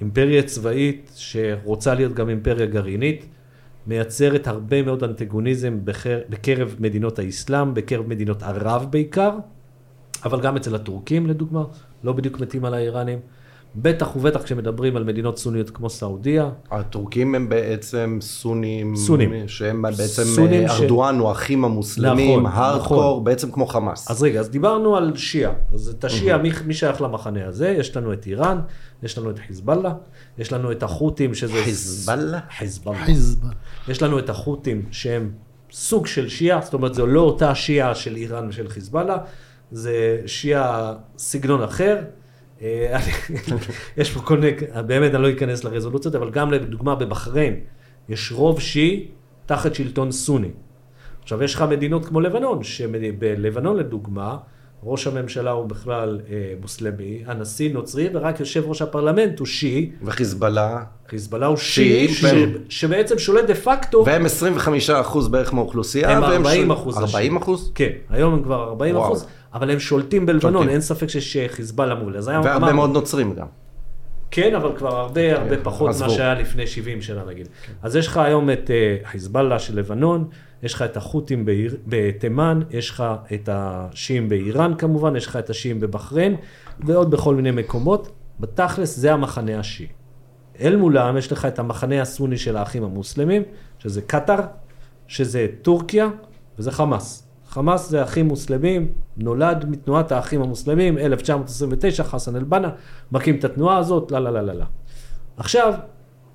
[0.00, 3.26] אימפריה צבאית שרוצה להיות גם אימפריה גרעינית,
[3.86, 5.78] מייצרת הרבה מאוד אנטגוניזם
[6.28, 9.38] בקרב מדינות האסלאם, בקרב מדינות ערב בעיקר,
[10.24, 11.64] אבל גם אצל הטורקים לדוגמה,
[12.04, 13.18] לא בדיוק מתים על האיראנים.
[13.78, 16.50] בטח ובטח כשמדברים על מדינות סוניות כמו סעודיה.
[16.70, 19.48] הטורקים הם בעצם סונים, סונים.
[19.48, 23.24] שהם בעצם סונים אה, ש- ארדואן הוא האחים המוסלמים, נכון, הארדקור, נכון.
[23.24, 24.10] בעצם כמו חמאס.
[24.10, 25.52] אז רגע, אז דיברנו על שיעה.
[25.74, 27.68] אז את השיעה, מי, מי שייך למחנה הזה?
[27.68, 28.60] יש לנו את איראן,
[29.02, 29.92] יש לנו את חיזבאללה,
[30.38, 31.62] יש לנו את החות'ים שזה...
[31.64, 32.38] חיזבאללה?
[32.58, 33.04] חיזבאללה.
[33.04, 33.54] חיזבאללה.
[33.88, 35.30] יש לנו את החות'ים שהם
[35.72, 39.16] סוג של שיעה, זאת אומרת, זו לא אותה שיעה של איראן ושל חיזבאללה,
[39.72, 41.96] זה שיעה סגנון אחר.
[42.62, 42.98] אה,
[43.96, 44.52] יש פה כל מיני,
[44.86, 47.60] באמת אני לא אכנס לרזולוציות, אבל גם לדוגמה בבחריין,
[48.08, 49.06] יש רוב שיעי
[49.46, 50.48] תחת שלטון סוני.
[51.22, 54.36] עכשיו, יש לך מדינות כמו לבנון, שבלבנון לדוגמה,
[54.82, 60.78] ראש הממשלה הוא בכלל אה, מוסלמי, הנשיא נוצרי, ורק יושב ראש הפרלמנט הוא שיעי, וחיזבאללה,
[61.08, 64.04] חיזבאללה הוא שיעי, שיעי, והם- ש- שבעצם שולט דה פקטו.
[64.06, 66.10] והם 25% בערך מהאוכלוסייה.
[66.10, 66.96] הם והם 40 של- אחוז.
[66.98, 67.72] 40 אחוז?
[67.74, 69.06] כן, היום הם כבר 40 וואו.
[69.06, 70.70] אחוז, אבל הם שולטים בלבנון, שולטים.
[70.70, 72.16] אין ספק שיש חיזבאללה מול.
[72.24, 73.46] והרבה מאוד נוצרים גם.
[74.30, 75.96] כן, אבל כבר הרבה הרבה פחות.
[75.96, 77.48] ממה שהיה לפני 70 שנה נגיד.
[77.82, 80.28] אז יש לך היום את אה, חיזבאללה של לבנון,
[80.62, 81.44] יש לך את החות'ים
[81.86, 86.36] בתימן, יש לך את השיעים באיראן כמובן, יש לך את השיעים בבחריין,
[86.80, 88.12] ועוד בכל מיני מקומות.
[88.40, 89.88] בתכלס זה המחנה השיעי.
[90.60, 93.42] אל מולם יש לך את המחנה הסוני של האחים המוסלמים,
[93.78, 94.40] שזה קטאר,
[95.08, 96.08] שזה טורקיה,
[96.58, 97.25] וזה חמאס.
[97.56, 102.70] חמאס זה אחים מוסלמים, נולד מתנועת האחים המוסלמים, 1929, חסן אל-בנה,
[103.12, 104.64] מקים את התנועה הזאת, לא, לא, לא, לא, לא.
[105.36, 105.74] עכשיו,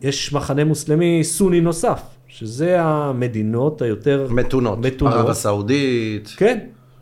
[0.01, 4.79] יש מחנה מוסלמי סוני נוסף, שזה המדינות היותר מתונות.
[4.79, 5.13] מתונות.
[5.13, 6.59] ערב הסעודית, כן,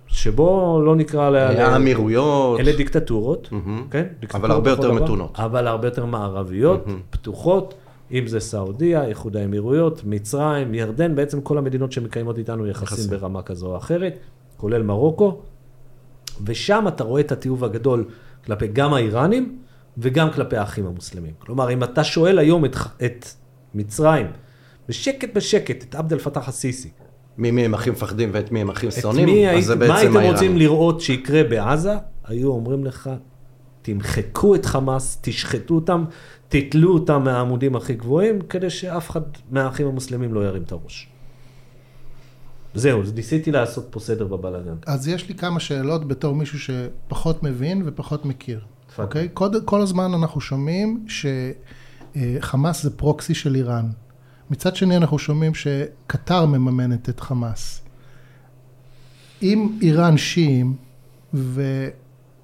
[0.08, 1.67] שבו לא נקרא לה...
[1.67, 2.60] האמירויות.
[2.60, 3.88] אלה דיקטטורות, מהמם.
[3.91, 4.05] כן?
[4.19, 5.32] דיקטטורות אבל הרבה יותר דבר, מתונות.
[5.39, 7.73] אבל הרבה יותר מערביות, פתוחות,
[8.12, 13.10] אם זה סעודיה, איחוד האמירויות, מצרים, ירדן, בעצם כל המדינות שמקיימות איתנו יחסים יחסים.
[13.10, 14.19] ברמה כזו או אחרת,
[14.58, 15.41] כולל מרוקו,
[16.45, 18.06] ושם אתה רואה את התיעוב הגדול
[18.45, 19.58] כלפי גם האיראנים
[19.98, 21.34] וגם כלפי האחים המוסלמים.
[21.39, 23.26] כלומר, אם אתה שואל היום את, את
[23.74, 24.28] מצרים,
[24.89, 26.89] בשקט בשקט, את עבד אל פתאח א-סיסי,
[27.38, 30.13] ממי הם הכי מפחדים ואת מי הם הכי שונאים, אז היית, זה מה בעצם הייתם
[30.13, 30.58] רוצים האיראנים.
[30.58, 31.93] לראות שיקרה בעזה?
[32.26, 33.10] היו אומרים לך,
[33.82, 36.06] תמחקו את חמאס, תשחטו אותם,
[36.50, 41.10] תתלו אותם מהעמודים הכי גבוהים, כדי שאף אחד מהאחים המוסלמים לא ירים את הראש.
[42.74, 44.76] זהו, אז ניסיתי לעשות פה סדר בבלאגן.
[44.86, 48.60] אז יש לי כמה שאלות בתור מישהו שפחות מבין ופחות מכיר.
[48.98, 49.30] אוקיי?
[49.34, 51.06] כל, כל הזמן אנחנו שומעים
[52.16, 53.90] שחמאס זה פרוקסי של איראן.
[54.50, 57.82] מצד שני אנחנו שומעים שקטר מממנת את חמאס.
[59.42, 60.76] אם איראן שיעים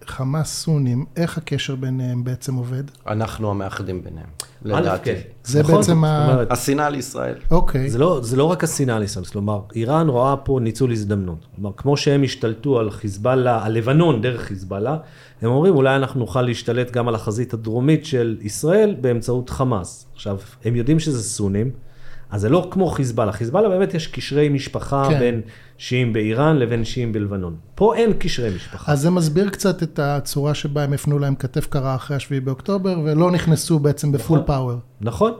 [0.09, 2.83] וחמאס סונים, איך הקשר ביניהם בעצם עובד?
[3.07, 4.25] אנחנו המאחדים ביניהם,
[4.65, 5.03] לדעתי.
[5.15, 5.19] כן.
[5.43, 7.35] זה נכון, בעצם ה- השנאה לישראל.
[7.51, 7.89] אוקיי.
[7.89, 11.45] זה לא, זה לא רק השנאה לישראל, כלומר, איראן רואה פה ניצול הזדמנות.
[11.55, 14.97] כלומר, כמו שהם השתלטו על חיזבאללה, על לבנון דרך חיזבאללה,
[15.41, 20.05] הם אומרים, אולי אנחנו נוכל להשתלט גם על החזית הדרומית של ישראל באמצעות חמאס.
[20.13, 21.71] עכשיו, הם יודעים שזה סונים,
[22.31, 23.31] אז זה לא כמו חיזבאללה.
[23.31, 25.19] חיזבאללה באמת יש קשרי משפחה כן.
[25.19, 25.41] בין
[25.77, 27.55] שיעים באיראן לבין שיעים בלבנון.
[27.75, 28.91] פה אין קשרי משפחה.
[28.91, 32.99] אז זה מסביר קצת את הצורה שבה הם הפנו להם כתף קרה אחרי השביעי באוקטובר,
[33.05, 34.47] ולא נכנסו בעצם בפול נכון.
[34.47, 34.77] פאוור.
[35.01, 35.31] נכון.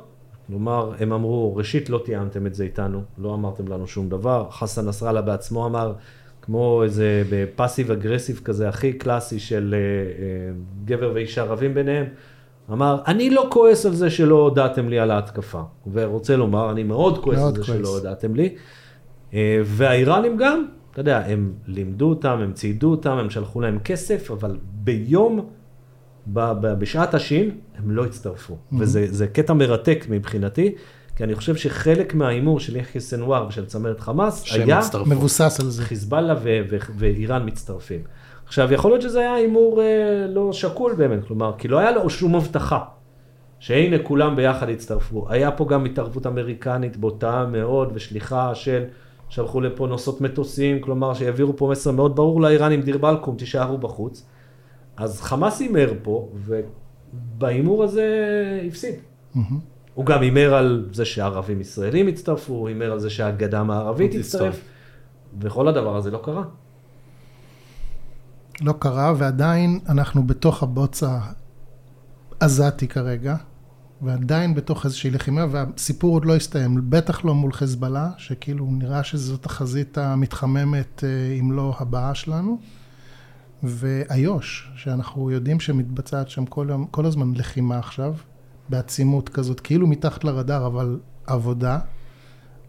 [0.48, 4.48] כלומר, הם אמרו, ראשית לא תיאמתם את זה איתנו, לא אמרתם לנו שום דבר.
[4.52, 5.94] חסן נסראללה בעצמו אמר,
[6.42, 10.54] כמו איזה בפאסיב אגרסיב כזה, הכי קלאסי של אה, אה,
[10.86, 12.06] גבר ואישה רבים ביניהם,
[12.72, 15.62] אמר, אני לא כועס על זה שלא הודעתם לי על ההתקפה.
[15.94, 17.80] ורוצה לומר, אני מאוד כועס מאוד על זה כועס.
[17.80, 18.56] שלא הודעתם לי.
[19.36, 24.32] אה, והאיראנים גם, אתה יודע, הם לימדו אותם, הם ציידו אותם, הם שלחו להם כסף,
[24.32, 25.50] אבל ביום
[26.34, 28.58] ב- ב- בשעת השין הם לא הצטרפו.
[28.80, 30.76] וזה זה קטע מרתק מבחינתי,
[31.16, 35.10] כי אני חושב שחלק מההימור של יחיא סנוואר ושל צמרת חמאס היה הצטרפו.
[35.10, 35.84] מבוסס על זה.
[35.84, 38.02] חיזבאללה ו- ו- ואיראן מצטרפים.
[38.46, 42.10] עכשיו, יכול להיות שזה היה הימור אה, לא שקול באמת, כלומר, כי לא היה לו
[42.10, 42.80] שום הבטחה.
[43.60, 45.26] שהנה כולם ביחד הצטרפו.
[45.30, 48.84] היה פה גם התערבות אמריקנית בוטה מאוד ושליחה של
[49.30, 54.26] שלחו לפה נוסעות מטוסים, כלומר שהעבירו פה מסר מאוד ברור לאיראנים, דיר באלקום, תישארו בחוץ.
[54.98, 58.08] אז חמאס הימר פה, ובהימור הזה
[58.68, 58.96] הפסיד.
[59.36, 59.60] מהמם.
[59.94, 64.12] הוא גם הימר על זה שערבים ישראלים יצטרפו, הוא הימר על זה שהגדה המערבית.
[64.16, 64.62] תצטרף,
[65.42, 66.44] וכל הדבר הזה לא קרה.
[68.62, 71.04] לא קרה, ועדיין אנחנו בתוך הבוץ
[72.42, 73.36] העזתי כרגע,
[74.02, 79.46] ועדיין בתוך איזושהי לחימה, והסיפור עוד לא הסתיים, בטח לא מול חיזבאללה, שכאילו נראה שזאת
[79.46, 82.58] החזית המתחממת, אה, אם לא הבאה שלנו,
[83.64, 88.16] ואיו"ש, שאנחנו יודעים שמתבצעת שם כל, כל הזמן לחימה עכשיו,
[88.70, 91.80] בעצימות כזאת, כאילו מתחת לרדאר, אבל עבודה.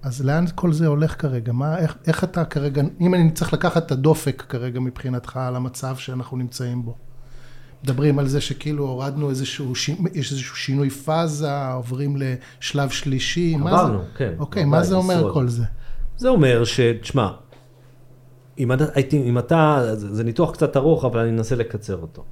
[0.03, 1.53] אז לאן כל זה הולך כרגע?
[1.53, 5.97] מה, איך, איך אתה כרגע, אם אני צריך לקחת את הדופק כרגע מבחינתך על המצב
[5.97, 6.97] שאנחנו נמצאים בו?
[7.85, 9.91] מדברים על זה שכאילו הורדנו איזשהו, ש...
[10.15, 13.77] יש איזשהו שינוי פאזה, עוברים לשלב שלישי, מה זה?
[13.77, 14.35] עברנו, כן.
[14.39, 15.35] אוקיי, מה זה אומר לשרוד.
[15.35, 15.65] כל זה?
[16.17, 16.81] זה אומר ש...
[16.81, 17.31] תשמע,
[18.59, 22.25] אם אתה, הייתי, אם אתה, זה ניתוח קצת ארוך, אבל אני אנסה לקצר אותו.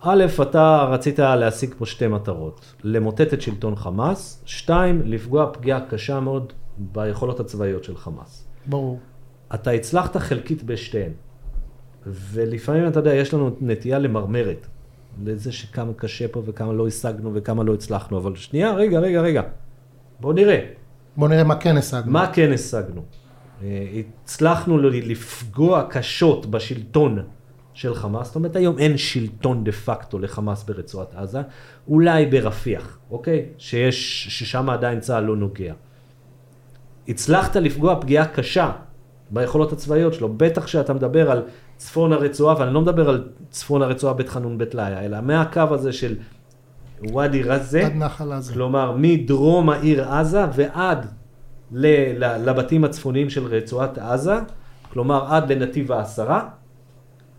[0.00, 6.20] א', אתה רצית להשיג פה שתי מטרות, למוטט את שלטון חמאס, שתיים, לפגוע פגיעה קשה
[6.20, 8.48] מאוד ביכולות הצבאיות של חמאס.
[8.66, 8.98] ברור.
[9.54, 11.12] אתה הצלחת חלקית בשתיהן,
[12.06, 14.66] ולפעמים, אתה יודע, יש לנו נטייה למרמרת,
[15.24, 19.42] לזה שכמה קשה פה וכמה לא השגנו וכמה לא הצלחנו, אבל שנייה, רגע, רגע, רגע,
[20.20, 20.60] בואו נראה.
[21.16, 22.12] בוא נראה מה כן השגנו.
[22.12, 23.02] מה כן השגנו?
[23.62, 23.86] אה,
[24.22, 27.18] הצלחנו לפגוע קשות בשלטון
[27.74, 31.42] של חמאס, זאת אומרת היום אין שלטון דה פקטו לחמאס ברצועת עזה,
[31.88, 33.46] אולי ברפיח, אוקיי?
[33.58, 35.74] שיש, ששם עדיין צה"ל לא נוגע.
[37.08, 38.72] הצלחת לפגוע פגיעה קשה
[39.30, 41.42] ביכולות הצבאיות שלו, בטח כשאתה מדבר על
[41.76, 45.92] צפון הרצועה, ואני לא מדבר על צפון הרצועה בית חנון בית לאיה, אלא מהקו הזה
[45.92, 46.16] של
[47.14, 48.52] ואדי רזה, עד נחל עזה.
[48.52, 51.06] כלומר, מדרום העיר עזה ועד
[51.72, 54.34] ל- ל- לבתים הצפוניים של רצועת עזה,
[54.92, 56.48] כלומר עד לנתיב העשרה,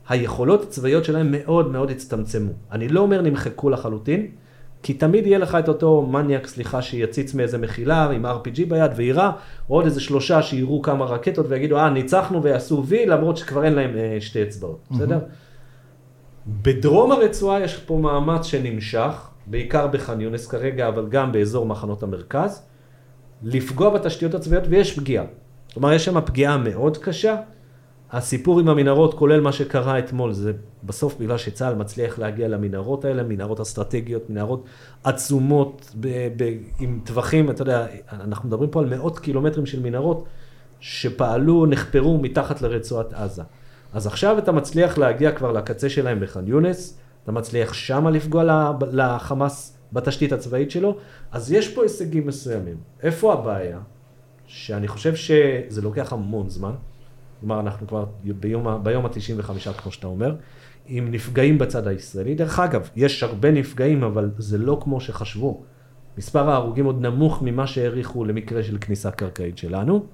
[0.09, 2.51] היכולות הצבאיות שלהם מאוד מאוד הצטמצמו.
[2.71, 4.27] אני לא אומר נמחקו לחלוטין,
[4.85, 9.31] כי תמיד יהיה לך את אותו מניאק, סליחה, שיציץ מאיזה מחילה עם RPG ביד ויירה,
[9.69, 13.73] או עוד איזה שלושה שיירו כמה רקטות ויגידו, אה, ניצחנו ויעשו וי, למרות שכבר אין
[13.73, 15.19] להם אה, שתי אצבעות, בסדר?
[16.47, 22.65] בדרום הרצועה יש פה מאמץ שנמשך, בעיקר בח'אן יונס כרגע, אבל גם באזור מחנות המרכז,
[23.43, 25.25] לפגוע בתשתיות הצבאיות, ויש פגיעה.
[25.73, 27.35] כלומר, יש שם פגיעה מאוד קשה.
[28.15, 33.23] הסיפור עם המנהרות, כולל מה שקרה אתמול, זה בסוף בגלל שצה"ל מצליח להגיע למנהרות האלה,
[33.23, 34.63] מנהרות אסטרטגיות, מנהרות
[35.03, 40.25] עצומות, ב- ב- עם טווחים, אתה יודע, אנחנו מדברים פה על מאות קילומטרים של מנהרות
[40.79, 43.43] שפעלו, נחפרו מתחת לרצועת עזה.
[43.93, 49.77] אז עכשיו אתה מצליח להגיע כבר לקצה שלהם בח'אן יונס, אתה מצליח שמה לפגוע לחמאס
[49.93, 50.97] בתשתית הצבאית שלו,
[51.31, 52.77] אז יש פה הישגים מסוימים.
[53.03, 53.79] איפה הבעיה?
[54.47, 56.71] שאני חושב שזה לוקח המון זמן.
[57.39, 60.35] כלומר, אנחנו כבר ביום, ביום ה-95, כמו שאתה אומר,
[60.87, 62.35] עם נפגעים בצד הישראלי.
[62.35, 65.63] דרך אגב, יש הרבה נפגעים, אבל זה לא כמו שחשבו.
[66.17, 70.05] מספר ההרוגים עוד נמוך ממה שהעריכו למקרה של כניסה קרקעית שלנו,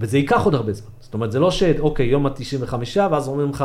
[0.00, 0.90] וזה ייקח עוד הרבה זמן.
[1.00, 2.74] זאת אומרת, זה לא שאוקיי, יום ה-95,
[3.10, 3.64] ואז אומרים לך,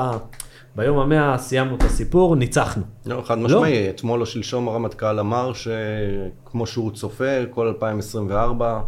[0.75, 2.83] ביום המאה סיימנו את הסיפור, ניצחנו.
[3.05, 8.81] לא, חד משמעי, אתמול או שלשום הרמטכ"ל אמר שכמו שהוא צופה, כל 2024,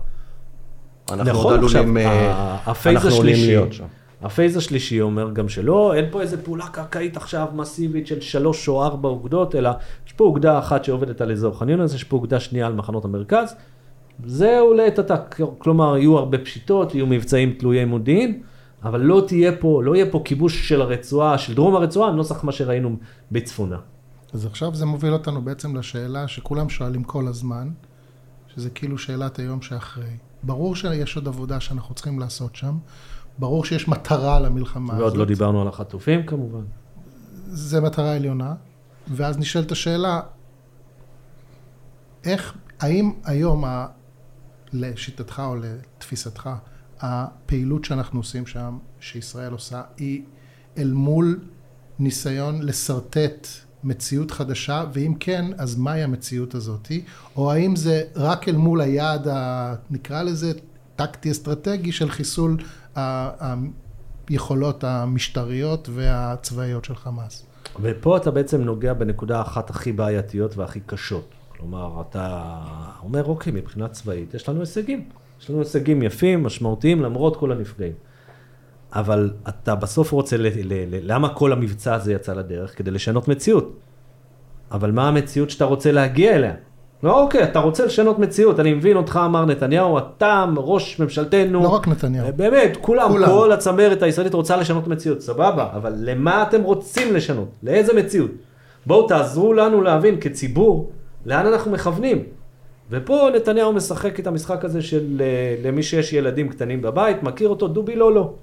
[1.10, 3.86] אנחנו נכון, עוד עכשיו, עלולים, אה, ה- ה phase אנחנו עולים השלישי, להיות שם.
[4.22, 8.68] ה phase השלישי אומר גם שלא, אין פה איזה פעולה קרקעית עכשיו מסיבית של שלוש
[8.68, 9.70] או ארבע אוגדות, אלא
[10.08, 13.06] יש פה אוגדה אחת שעובדת על אזור ח'אן יונס, יש פה אוגדה שנייה על מחנות
[13.06, 13.56] המרכז.
[14.26, 15.16] זהו לעת עתה,
[15.58, 18.42] כלומר, יהיו הרבה פשיטות, יהיו מבצעים תלויי מודיעין,
[18.84, 22.52] אבל לא תהיה פה, לא יהיה פה כיבוש של הרצועה, של דרום הרצועה, נוסח מה
[22.52, 22.96] שראינו
[23.32, 23.78] בצפונה.
[24.34, 27.70] אז עכשיו זה מוביל אותנו בעצם לשאלה שכולם שואלים כל הזמן,
[28.56, 30.04] שזה כאילו שאלת היום שאחרי.
[30.44, 32.78] ברור שיש עוד עבודה שאנחנו צריכים לעשות שם,
[33.38, 35.18] ברור שיש מטרה למלחמה ועוד הזאת.
[35.18, 36.64] לא דיברנו על החטופים כמובן.
[37.48, 38.56] זה מטרה עליונה,
[39.08, 40.22] ואז נשאלת השאלה,
[42.24, 43.88] איך, האם היום, ה,
[44.74, 46.50] לשיטתך או לתפיסתך,
[47.00, 50.24] הפעילות שאנחנו עושים שם, שישראל עושה, היא
[50.78, 51.40] אל מול
[52.00, 53.48] ניסיון לשרטט
[53.84, 57.04] מציאות חדשה, ואם כן, אז מהי המציאות הזאתי?
[57.36, 60.52] או האם זה רק אל מול היעד, ה, נקרא לזה,
[60.96, 62.58] טקטי-אסטרטגי של חיסול
[64.30, 67.46] היכולות המשטריות והצבאיות של חמאס?
[67.82, 71.30] ופה אתה בעצם נוגע בנקודה אחת הכי בעייתיות והכי קשות.
[71.58, 72.56] כלומר, אתה
[73.04, 75.10] אומר, אוקיי, מבחינה צבאית, יש לנו הישגים.
[75.42, 77.94] יש לנו הישגים יפים, משמעותיים, למרות כל הנפגעים.
[78.94, 82.78] אבל אתה בסוף רוצה, ל- ל- ל- למה כל המבצע הזה יצא לדרך?
[82.78, 83.74] כדי לשנות מציאות.
[84.72, 86.54] אבל מה המציאות שאתה רוצה להגיע אליה?
[87.04, 91.64] לא, אוקיי, אתה רוצה לשנות מציאות, אני מבין אותך, אמר נתניהו, אתה ראש ממשלתנו.
[91.64, 92.28] לא רק נתניהו.
[92.36, 93.28] באמת, כולם, כולם.
[93.28, 97.48] כל הצמרת הישראלית רוצה לשנות מציאות, סבבה, אבל למה אתם רוצים לשנות?
[97.64, 98.32] לאיזה מציאות?
[98.86, 100.92] בואו תעזרו לנו להבין כציבור
[101.26, 102.24] לאן אנחנו מכוונים.
[102.92, 107.68] ופה נתניהו משחק את המשחק הזה של אה, למי שיש ילדים קטנים בבית, מכיר אותו,
[107.68, 108.34] דובי לא לא.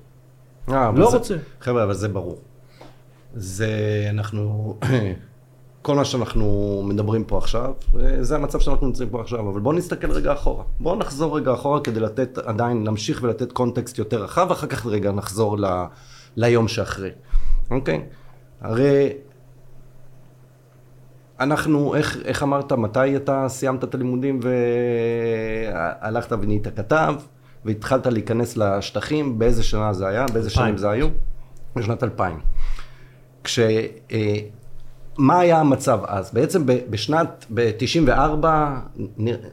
[0.71, 1.37] אה, לא זה- רוצה.
[1.61, 2.39] חבר'ה, אבל זה ברור.
[3.35, 3.69] זה,
[4.11, 4.75] אנחנו,
[5.83, 6.45] כל מה שאנחנו
[6.85, 10.65] מדברים פה עכשיו, אה, זה המצב שאנחנו נמצאים פה עכשיו, אבל בואו נסתכל רגע אחורה.
[10.81, 15.13] בואו נחזור רגע אחורה כדי לתת, עדיין להמשיך ולתת קונטקסט יותר רחב, ואחר כך רגע
[15.13, 15.65] נחזור ל,
[16.37, 17.11] ליום שאחרי,
[17.71, 18.03] אוקיי?
[18.61, 19.13] הרי
[21.41, 24.41] אנחנו, איך, איך אמרת, מתי אתה סיימת את הלימודים
[26.03, 27.15] והלכת ונהיית כתב,
[27.69, 30.27] והתחלת להיכנס לשטחים, באיזה שנה זה היה?
[30.33, 30.51] באיזה.
[30.51, 31.09] שנים זה היו?
[31.77, 32.41] בשנת 2000.
[33.45, 33.59] כש...
[34.13, 34.37] אה,
[35.19, 36.31] מה היה המצב אז?
[36.33, 38.47] בעצם בשנת, ב-94,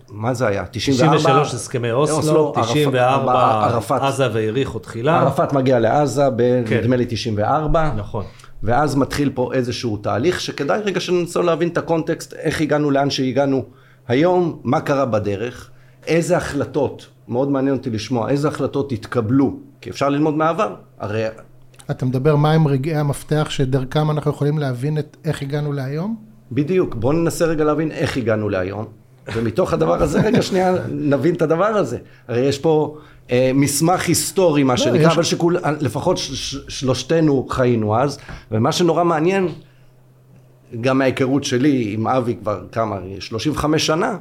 [0.09, 0.65] מה זה היה?
[0.65, 1.17] 94?
[1.17, 5.19] 93 הסכמי אוסלו, אוסלו, 94 ערפאת, עזה והאריכו תחילה.
[5.21, 6.27] ערפאת מגיע לעזה,
[6.65, 6.77] כן.
[6.77, 7.91] נדמה לי 94.
[7.95, 8.25] נכון.
[8.63, 13.63] ואז מתחיל פה איזשהו תהליך שכדאי רגע שננסה להבין את הקונטקסט, איך הגענו לאן שהגענו
[14.07, 15.69] היום, מה קרה בדרך,
[16.07, 21.23] איזה החלטות, מאוד מעניין אותי לשמוע, איזה החלטות התקבלו, כי אפשר ללמוד מהעבר, הרי
[21.91, 26.15] אתה מדבר מהם רגעי המפתח שדרכם אנחנו יכולים להבין את איך הגענו להיום?
[26.51, 28.85] בדיוק, בואו ננסה רגע להבין איך הגענו להיום,
[29.35, 31.97] ומתוך הדבר הזה רגע שנייה נבין את הדבר הזה.
[32.27, 32.97] הרי יש פה
[33.31, 35.23] אה, מסמך היסטורי מה שנקרא, יש- אבל
[35.79, 36.17] שלפחות
[36.67, 38.17] שלושתנו חיינו אז,
[38.51, 39.47] ומה שנורא מעניין,
[40.81, 44.17] גם מההיכרות שלי עם אבי כבר כמה, 35 שנה,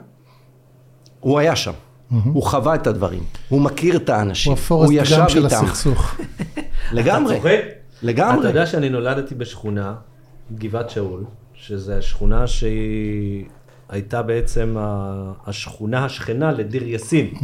[1.21, 1.73] הוא היה שם.
[2.11, 5.65] הוא חווה את הדברים, הוא מכיר את האנשים, הוא הפורסט ישב גם של איתם.
[5.65, 6.17] הסכסוך.
[6.93, 7.39] לגמרי?
[8.03, 8.41] לגמרי.
[8.41, 9.95] אתה יודע שאני נולדתי בשכונה,
[10.55, 13.45] גבעת שאול, שזו השכונה שהיא
[13.89, 14.77] הייתה בעצם
[15.47, 17.35] השכונה השכנה לדיר יאסין.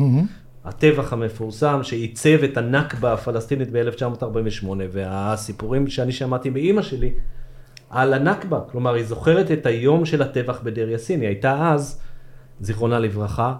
[0.65, 7.13] הטבח המפורסם שעיצב את הנכבה הפלסטינית ב-1948, והסיפורים שאני שמעתי מאימא שלי
[7.91, 12.01] על הנכבה, כלומר היא זוכרת את היום של הטבח בדיר יאסין, היא הייתה אז,
[12.61, 13.55] זיכרונה לברכה,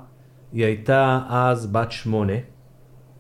[0.53, 2.33] היא הייתה אז בת שמונה,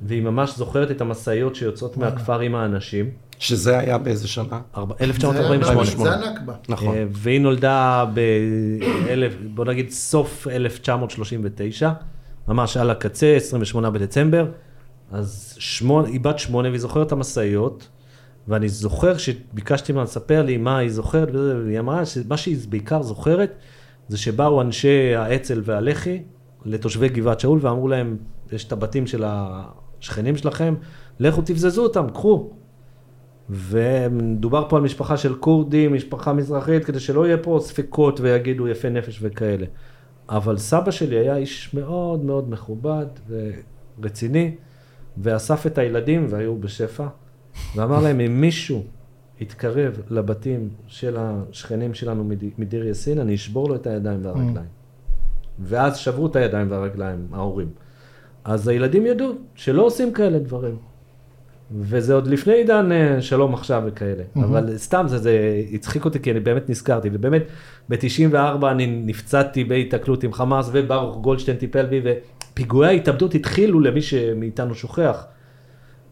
[0.02, 4.60] והיא ממש זוכרת את המשאיות שיוצאות מהכפר עם האנשים, שזה היה באיזה שנה?
[4.76, 5.84] ארבע- זה 1948.
[6.10, 6.54] זה הנכבה.
[6.68, 6.94] נכון.
[6.96, 8.20] אה, והיא נולדה ב...
[9.54, 11.90] בוא נגיד סוף 1939,
[12.48, 14.46] ממש על הקצה, 28 בדצמבר.
[15.12, 17.88] אז שמונה, היא בת שמונה והיא זוכרת את המשאיות,
[18.48, 23.52] ואני זוכר שביקשתי ממנה לספר לי מה היא זוכרת, והיא אמרה שמה שהיא בעיקר זוכרת,
[24.08, 26.22] זה שבאו אנשי האצ"ל והלח"י
[26.64, 28.16] לתושבי גבעת שאול ואמרו להם,
[28.52, 30.74] יש את הבתים של השכנים שלכם,
[31.20, 32.50] לכו תבזזו אותם, קחו.
[33.50, 38.88] ומדובר פה על משפחה של כורדים, משפחה מזרחית, כדי שלא יהיה פה ספקות ויגידו יפה
[38.88, 39.66] נפש וכאלה.
[40.28, 43.06] אבל סבא שלי היה איש מאוד מאוד מכובד
[43.98, 44.54] ורציני,
[45.18, 47.06] ואסף את הילדים, והיו בשפע,
[47.76, 48.82] ואמר להם, אם מישהו
[49.40, 54.79] יתקרב לבתים של השכנים שלנו מד- מדיר יאסין, אני אשבור לו את הידיים והרגליים.
[55.60, 57.68] ואז שברו את הידיים והרגליים, ההורים.
[58.44, 60.76] אז הילדים ידעו שלא עושים כאלה דברים.
[61.78, 64.22] וזה עוד לפני עידן אה, שלום עכשיו וכאלה.
[64.22, 64.44] Mm-hmm.
[64.44, 67.42] אבל סתם זה, זה הצחיק אותי כי אני באמת נזכרתי, ובאמת
[67.88, 74.74] ב-94 אני נפצעתי בהיתקלות עם חמאס וברוך גולדשטיין טיפל בי, ופיגועי ההתאבדות התחילו למי שמאיתנו
[74.74, 75.26] שוכח.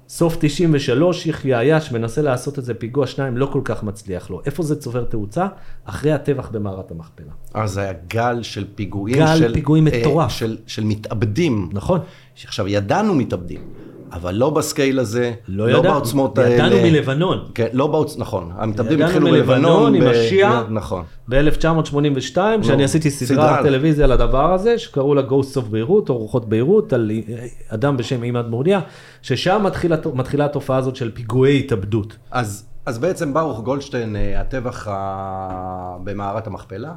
[0.09, 4.41] סוף 93, יחיא עיאש מנסה לעשות איזה פיגוע שניים, לא כל כך מצליח לו.
[4.47, 5.47] איפה זה צובר תאוצה?
[5.85, 7.33] אחרי הטבח במערת המכפלה.
[7.55, 9.17] אז היה גל של פיגועים.
[9.17, 10.25] גל של, פיגועים מטורף.
[10.25, 11.69] אה, של, של מתאבדים.
[11.73, 12.01] נכון.
[12.45, 13.61] עכשיו, ידענו מתאבדים,
[14.13, 15.95] אבל לא בסקייל הזה, לא לא ידענו.
[15.95, 16.55] בעוצמות האלה.
[16.55, 17.39] ידענו מלבנון.
[17.55, 18.19] כן, לא בעוצ...
[18.19, 18.51] נכון.
[18.57, 19.95] המתאבדים ידענו התחילו מלבנון בלבנון.
[19.95, 20.65] עם ב- השיעה.
[20.71, 21.05] נכון.
[21.29, 23.63] ב-1982, שאני עשיתי סדרה סדרה.
[23.63, 27.11] בטלוויזיה על הדבר הזה, שקראו לה Ghosts of ביירות, או רוחות ביירות, על
[27.69, 28.81] אדם בשם עימאד מורדיה,
[29.23, 32.17] ששם מתחילה, מתחילה התופעה הזאת של פיגועי התאבדות.
[32.31, 35.97] אז, אז בעצם ברוך גולדשטיין, אה, הטבח ה...
[36.05, 36.93] במערת המכפלה,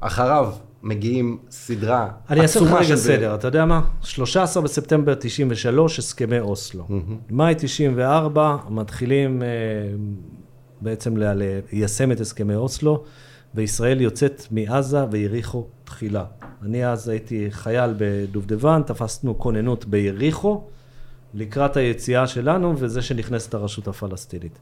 [0.00, 0.50] אחריו
[0.82, 3.80] מגיעים סדרה אני אעשה לך עצומה רגע של- סדר, אתה יודע מה?
[4.02, 6.86] 13 בספטמבר 93, הסכמי אוסלו.
[7.30, 9.46] מאי 94, מתחילים אה,
[10.80, 13.04] בעצם ליישם את הסכמי אוסלו,
[13.54, 16.24] וישראל יוצאת מעזה ויריחו תחילה.
[16.62, 20.62] אני אז הייתי חייל בדובדבן, תפסנו כוננות ביריחו,
[21.34, 24.58] לקראת היציאה שלנו, וזה שנכנסת הרשות הפלסטינית.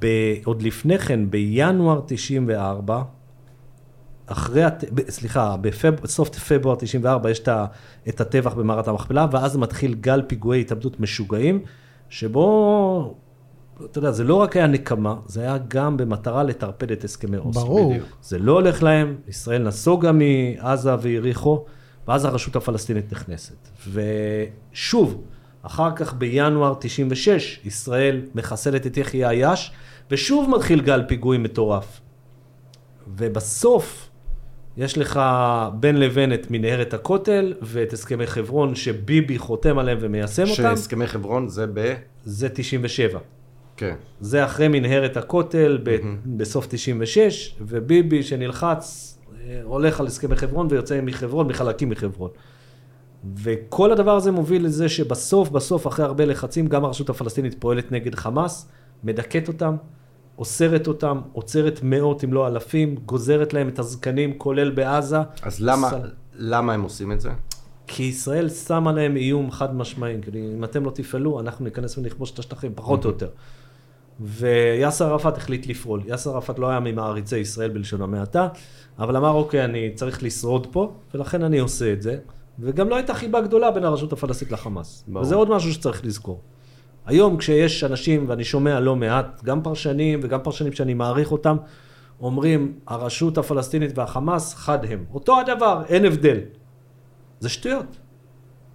[0.00, 0.06] ב-
[0.44, 3.02] עוד לפני כן, בינואר 94,
[4.26, 4.62] אחרי,
[5.08, 5.94] סליחה, בפב...
[6.02, 7.42] בסוף פברואר 94 יש
[8.08, 11.62] את הטבח במערת המכפלה, ואז מתחיל גל פיגועי התאבדות משוגעים,
[12.08, 13.14] שבו,
[13.84, 17.62] אתה יודע, זה לא רק היה נקמה, זה היה גם במטרה לטרפד את הסכמי אוסלו.
[17.62, 17.90] ברור.
[17.92, 18.08] בדיוק.
[18.22, 21.64] זה לא הולך להם, ישראל נסוגה מעזה ויריחו,
[22.08, 23.68] ואז הרשות הפלסטינית נכנסת.
[24.72, 25.22] ושוב,
[25.62, 29.72] אחר כך בינואר 96, ישראל מחסלת את יחיא עיאש,
[30.10, 32.00] ושוב מתחיל גל פיגועים מטורף.
[33.16, 34.10] ובסוף,
[34.76, 35.20] יש לך
[35.80, 41.48] בין לבין את מנהרת הכותל ואת הסכמי חברון שביבי חותם עליהם ומיישם אותם, שהסכמי חברון
[41.48, 41.94] זה ב...
[42.24, 43.18] זה 97.
[43.76, 43.94] כן.
[44.20, 51.00] זה אחרי מנהרת הכותל ב- בסוף 96, וביבי שנלחץ אה, הולך על הסכמי חברון ויוצא
[51.00, 52.30] מחברון, מחלקים מחברון.
[53.34, 58.14] וכל הדבר הזה מוביל לזה שבסוף, בסוף, אחרי הרבה לחצים, גם הרשות הפלסטינית פועלת נגד
[58.14, 58.68] חמאס,
[59.04, 59.76] מדכאת אותם,
[60.38, 65.18] אוסרת אותם, עוצרת מאות אם לא אלפים, גוזרת להם את הזקנים, כולל בעזה.
[65.42, 67.30] אז למה, סל- למה הם עושים את זה?
[67.86, 72.30] כי ישראל שמה להם איום חד משמעי, כאילו, אם אתם לא תפעלו, אנחנו ניכנס ונכבוש
[72.30, 73.28] את השטחים, פחות או יותר.
[74.20, 76.02] ויאסר ערפאת החליט לפעול.
[76.06, 78.48] יאסר ערפאת לא היה ממעריצי ישראל בלשון המעטה,
[78.98, 82.18] אבל אמר, אוקיי, אני צריך לשרוד פה, ולכן אני עושה את זה.
[82.58, 85.04] וגם לא הייתה חיבה גדולה בין הרשות הפלסטינית לחמאס.
[85.08, 85.22] ברור.
[85.22, 86.40] וזה עוד משהו שצריך לזכור.
[87.06, 91.56] היום כשיש אנשים, ואני שומע לא מעט, גם פרשנים וגם פרשנים שאני מעריך אותם,
[92.20, 95.04] אומרים, הרשות הפלסטינית והחמאס חד הם.
[95.14, 96.38] אותו הדבר, אין הבדל.
[97.40, 97.96] זה שטויות.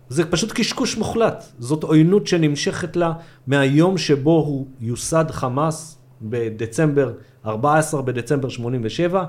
[0.10, 1.46] זה פשוט קשקוש מוחלט.
[1.60, 3.14] זאת עוינות שנמשכת לה
[3.48, 7.14] מהיום שבו הוא יוסד חמאס בדצמבר,
[7.46, 9.24] 14 בדצמבר 87,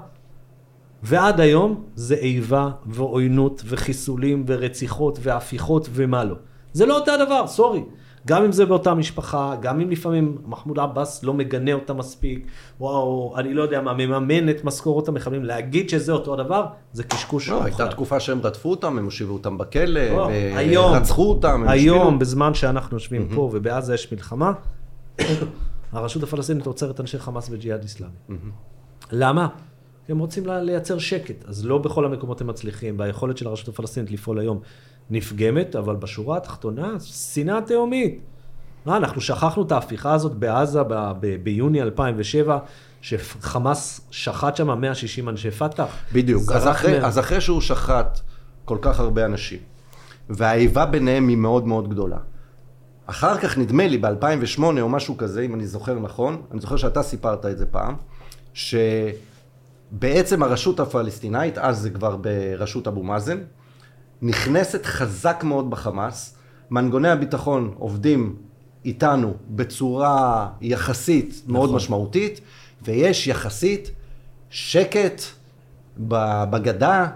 [1.03, 6.35] ועד היום זה איבה ועוינות וחיסולים ורציחות והפיכות ומה לא.
[6.73, 7.83] זה לא אותו הדבר, סורי.
[8.29, 12.47] גם אם זה באותה משפחה, גם אם לפעמים מחמוד עבאס לא מגנה אותה מספיק,
[12.81, 17.49] או אני לא יודע מה, מממן את משכורות המחבלים, להגיד שזה אותו הדבר, זה קשקוש
[17.49, 21.69] לא, הייתה תקופה שהם רדפו אותם, הם הושיבו אותם בכלא, לא, היום, רצחו אותם, הם
[21.69, 22.19] היום.
[22.19, 24.53] בזמן שאנחנו יושבים פה ובעזה יש מלחמה,
[25.93, 28.15] הרשות הפלסטינית עוצרת אנשי חמאס וג'יהאד איסלאמי.
[29.13, 29.49] למה?
[30.09, 31.45] הם רוצים לייצר שקט.
[31.45, 34.61] אז לא בכל המקומות הם מצליחים, והיכולת של הרשות הפלסטינית לפעול היום
[35.11, 38.19] נפגמת, אבל בשורה התחתונה, שנאה תהומית.
[38.87, 40.89] מה, אנחנו שכחנו את ההפיכה הזאת בעזה ב-
[41.21, 42.59] ב- ביוני 2007,
[43.01, 45.97] שחמאס שחט שם 160 אנשי פת"ח.
[46.13, 46.53] בדיוק.
[46.53, 48.21] אז אחרי, מהם- אז אחרי שהוא שחט
[48.65, 49.59] כל כך הרבה אנשים,
[50.31, 52.17] והאיבה ביניהם היא מאוד מאוד גדולה.
[53.07, 57.03] אחר כך נדמה לי ב-2008 או משהו כזה, אם אני זוכר נכון, אני זוכר שאתה
[57.03, 57.95] סיפרת את זה פעם,
[59.93, 63.39] שבעצם הרשות הפלסטינאית, אז זה כבר בראשות אבו מאזן,
[64.23, 66.35] נכנסת חזק מאוד בחמאס,
[66.71, 68.37] מנגוני הביטחון עובדים
[68.85, 71.77] איתנו בצורה יחסית מאוד נכון.
[71.77, 72.41] משמעותית,
[72.83, 73.91] ויש יחסית
[74.51, 75.23] שקט
[76.51, 77.07] בגדה,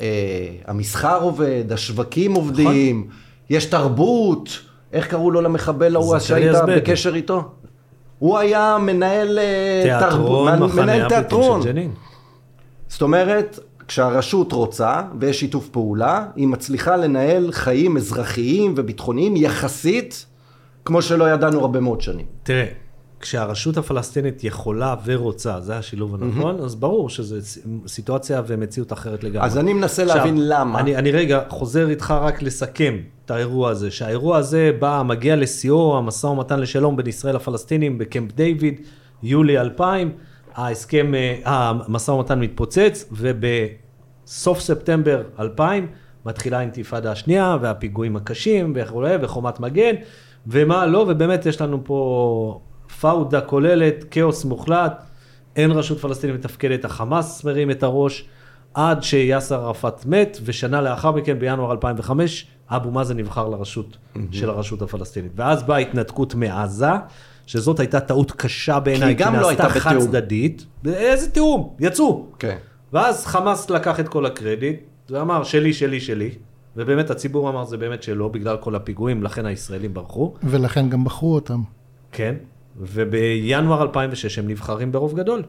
[0.00, 0.06] אה,
[0.66, 3.08] המסחר עובד, השווקים עובדים,
[3.50, 4.58] יש תרבות,
[4.92, 6.56] איך קראו לו למחבל ההוא שהיית.
[6.66, 7.48] בקשר איתו?
[8.18, 11.62] הוא היה מנהל אה, תיאטרון, מחנה מנהל תיאטרון.
[12.88, 13.58] זאת אומרת,
[13.90, 20.26] כשהרשות רוצה ויש שיתוף פעולה, היא מצליחה לנהל חיים אזרחיים וביטחוניים יחסית,
[20.84, 22.26] כמו שלא ידענו הרבה מאוד שנים.
[22.42, 22.66] תראה,
[23.20, 27.36] כשהרשות הפלסטינית יכולה ורוצה, זה השילוב הנכון, אז ברור שזו
[27.86, 29.46] סיטואציה ומציאות אחרת לגמרי.
[29.46, 30.80] אז אני מנסה להבין למה.
[30.80, 35.98] אני, אני רגע חוזר איתך רק לסכם את האירוע הזה, שהאירוע הזה בא, מגיע לשיאו,
[35.98, 38.80] המשא ומתן לשלום בין ישראל לפלסטינים בקמפ דיוויד,
[39.22, 40.12] יולי 2000,
[40.54, 43.04] ההסכם, אה, המשא ומתן מתפוצץ,
[44.30, 45.86] ובסוף ספטמבר 2000,
[46.26, 48.76] מתחילה האינתיפאדה השנייה, והפיגועים הקשים,
[49.20, 49.94] וחומת מגן,
[50.46, 52.60] ומה לא, ובאמת יש לנו פה
[53.00, 55.04] פאודה כוללת, כאוס מוחלט,
[55.56, 58.28] אין רשות פלסטינית מתפקדת, החמאס מרים את הראש,
[58.74, 63.96] עד שיאסר ערפאת מת, ושנה לאחר מכן, בינואר 2005, אבו מאזן נבחר לראשות
[64.32, 65.32] של הרשות הפלסטינית.
[65.36, 66.90] ואז באה ההתנתקות מעזה,
[67.46, 70.00] שזאת הייתה טעות קשה בעיניי, כי לא הייתה נעשתה בתיאום.
[70.02, 70.66] חד צדדית.
[70.86, 71.76] איזה תיאום?
[71.80, 72.26] יצאו.
[72.38, 72.56] כן.
[72.92, 74.80] ואז חמאס לקח את כל הקרדיט,
[75.10, 76.30] ואמר שלי, שלי, שלי.
[76.76, 80.34] ובאמת הציבור אמר זה באמת שלו, בגלל כל הפיגועים, לכן הישראלים ברחו.
[80.42, 81.60] ולכן גם בחרו אותם.
[82.12, 82.34] כן,
[82.76, 85.42] ובינואר 2006 הם נבחרים ברוב גדול.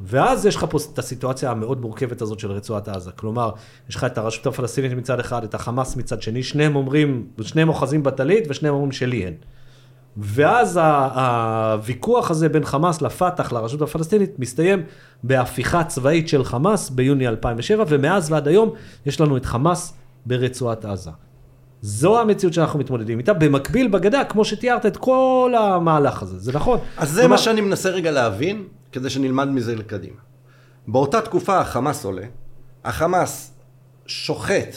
[0.00, 3.10] ואז יש לך פה את הסיטואציה המאוד מורכבת הזאת של רצועת עזה.
[3.10, 3.50] כלומר,
[3.88, 8.02] יש לך את הרשות הפלסטינית מצד אחד, את החמאס מצד שני, שניהם אומרים, שניהם אוחזים
[8.02, 9.34] בטלית ושניהם אומרים שלי הן.
[10.16, 10.80] ואז
[11.14, 14.82] הוויכוח הזה בין חמאס לפת"ח, לרשות הפלסטינית, מסתיים
[15.22, 18.70] בהפיכה צבאית של חמאס ביוני 2007, ומאז ועד היום
[19.06, 19.94] יש לנו את חמאס
[20.26, 21.10] ברצועת עזה.
[21.82, 26.78] זו המציאות שאנחנו מתמודדים איתה, במקביל בגדה, כמו שתיארת את כל המהלך הזה, זה נכון.
[26.96, 30.16] אז זה כלומר, מה שאני מנסה רגע להבין, כדי שנלמד מזה לקדימה.
[30.88, 32.26] באותה תקופה החמאס עולה,
[32.84, 33.52] החמאס
[34.06, 34.76] שוחט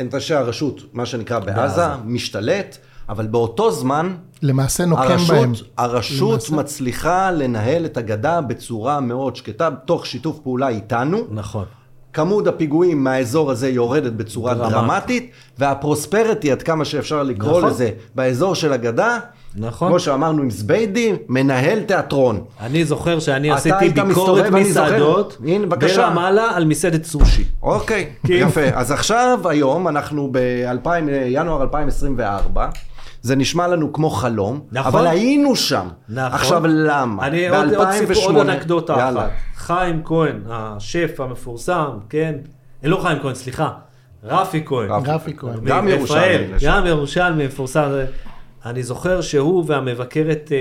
[0.00, 1.86] את אנשי הרשות, מה שנקרא בעזה, בעזה.
[2.04, 2.78] משתלט,
[3.08, 5.52] אבל באותו זמן למעשה נוקם הרשות, בהם.
[5.78, 6.54] הרשות למעשה.
[6.54, 11.18] מצליחה לנהל את הגדה בצורה מאוד שקטה, תוך שיתוף פעולה איתנו.
[11.30, 11.64] נכון.
[12.12, 14.72] כמות הפיגועים מהאזור הזה יורדת בצורה דרמטית.
[14.72, 17.70] דרמטית, והפרוספריטי, עד כמה שאפשר לקרוא נכון.
[17.70, 19.18] לזה, באזור של הגדה,
[19.56, 19.88] נכון.
[19.88, 22.44] כמו שאמרנו עם זביידי, מנהל תיאטרון.
[22.60, 24.52] אני זוכר שאני עשיתי ביקורת.
[24.52, 26.08] מסעדות הנה, בבקשה.
[26.08, 27.44] ברמאללה על מסעדת סושי.
[27.62, 28.32] אוקיי, כן.
[28.32, 28.64] יפה.
[28.74, 32.68] אז עכשיו, היום, אנחנו בינואר 2024,
[33.24, 34.92] זה נשמע לנו כמו חלום, נכון.
[34.92, 35.88] אבל היינו שם.
[36.08, 36.32] נכון.
[36.32, 37.26] עכשיו, למה?
[37.26, 39.26] אני עוד, עוד סיפור, עוד ב-2008 אנקדוטה יאללה.
[39.26, 39.32] אחת.
[39.54, 42.34] חיים כהן, השף המפורסם, כן?
[42.84, 43.70] אה, לא חיים כהן, סליחה.
[44.24, 44.90] רפי כהן.
[44.90, 45.36] רפי.
[45.36, 45.64] כהן.
[45.64, 46.52] גם ירושלמי.
[46.64, 47.90] גם ירושלמי מפורסם.
[48.66, 50.56] אני זוכר שהוא והמבקרת אה,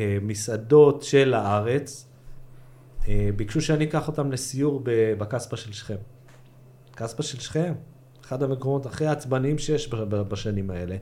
[0.00, 2.06] אה, מסעדות של הארץ,
[3.08, 5.96] אה, ביקשו שאני אקח אותם לסיור ב- בקסבה של שכם.
[6.94, 7.72] קסבה של שכם,
[8.24, 10.96] אחד המקומות הכי עצבניים שיש ב- ב- בשנים האלה.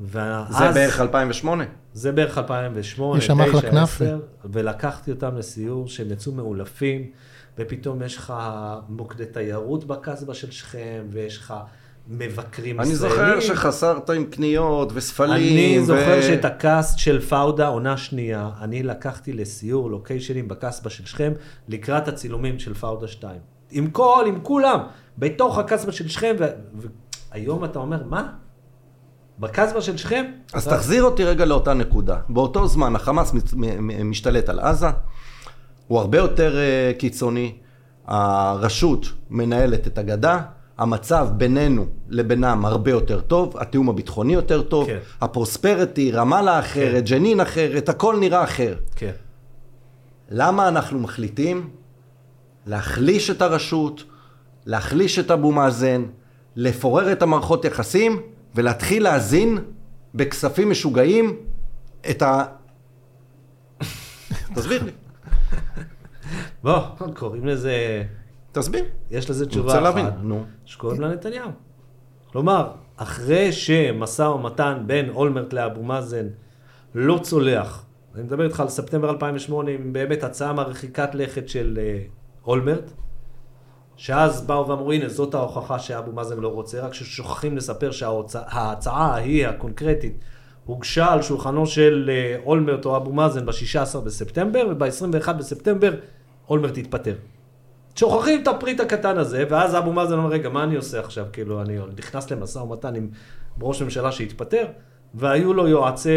[0.00, 1.64] ואז, זה בערך 2008.
[1.92, 4.04] זה בערך 2008, יש שם אחלה 9, כנאפה.
[4.04, 7.10] 10, ולקחתי אותם לסיור שהם יצאו מאולפים,
[7.58, 8.34] ופתאום יש לך
[8.88, 11.54] מוקדי תיירות בקסבה של שכם, ויש לך
[12.08, 13.16] מבקרים אני ישראלים.
[13.16, 15.32] זוכר שחסרת עם קניות וספלים.
[15.32, 21.06] אני ו- זוכר שאת הקאסט של פאודה, עונה שנייה, אני לקחתי לסיור לוקיישנים בקסבה של
[21.06, 21.32] שכם,
[21.68, 23.40] לקראת הצילומים של פאודה 2.
[23.70, 24.80] עם כל, עם כולם,
[25.18, 26.46] בתוך הקסבה של שכם, ו-
[27.32, 28.32] והיום אתה אומר, מה?
[29.38, 30.24] בקסבה של שכם?
[30.52, 32.16] אז תחזיר אותי רגע לאותה נקודה.
[32.28, 33.34] באותו זמן החמאס
[34.04, 34.86] משתלט על עזה,
[35.88, 37.52] הוא הרבה יותר אה, קיצוני,
[38.06, 40.40] הרשות מנהלת את הגדה,
[40.78, 44.98] המצב בינינו לבינם הרבה יותר טוב, התיאום הביטחוני יותר טוב, כן.
[45.20, 48.74] הפרוספריטי, רמאללה אחרת, ג'נין אחרת, הכל נראה אחר.
[48.96, 49.10] כן.
[50.30, 51.68] למה אנחנו מחליטים
[52.66, 54.04] להחליש את הרשות,
[54.66, 56.04] להחליש את אבו מאזן,
[56.56, 58.22] לפורר את המערכות יחסים
[58.56, 59.58] ולהתחיל להזין
[60.14, 61.36] בכספים משוגעים
[62.10, 62.44] את ה...
[64.54, 64.90] תסביר לי,
[66.62, 66.80] בוא,
[67.14, 68.04] קוראים לזה,
[68.52, 68.84] תסביר.
[69.10, 70.44] יש לזה תשובה להבין, אחת, נו.
[70.64, 71.50] שקוראים לה נתניהו.
[72.32, 76.26] כלומר, אחרי שמשא ומתן בין אולמרט לאבו מאזן
[76.94, 77.84] לא צולח,
[78.14, 81.98] אני מדבר איתך על ספטמבר 2008, עם באמת הצעה מרחיקת לכת של אה,
[82.46, 82.92] אולמרט,
[83.96, 89.46] שאז באו ואמרו, הנה, זאת ההוכחה שאבו מאזן לא רוצה, רק ששוכחים לספר שההצעה ההיא,
[89.46, 90.18] הקונקרטית,
[90.64, 95.94] הוגשה על שולחנו של אה, אולמרט או אבו מאזן ב-16 בספטמבר, וב-21 בספטמבר
[96.48, 97.14] אולמרט התפטר.
[97.96, 101.26] שוכחים את הפריט הקטן הזה, ואז אבו מאזן אומר, רגע, מה אני עושה עכשיו?
[101.32, 103.08] כאילו, אני נכנס למשא ומתן עם
[103.60, 104.64] ראש ממשלה שהתפטר,
[105.14, 106.10] והיו לו יועצי,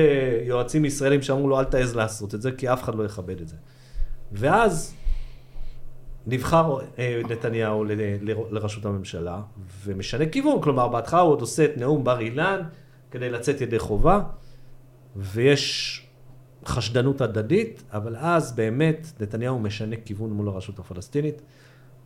[0.46, 3.48] יועצים ישראלים שאמרו לו, אל תעז לעשות את זה, כי אף אחד לא יכבד את
[3.48, 3.56] זה.
[4.32, 4.94] ואז
[6.30, 9.42] נבחר אה, נתניהו ל- ל- לראשות הממשלה,
[9.86, 12.62] ומשנה כיוון, כלומר, בהתחלה הוא עוד עושה את נאום בר אילן
[13.12, 14.22] כדי לצאת ידי חובה,
[15.16, 16.06] ויש
[16.66, 21.42] חשדנות הדדית, אבל אז באמת נתניהו משנה כיוון מול הרשות הפלסטינית,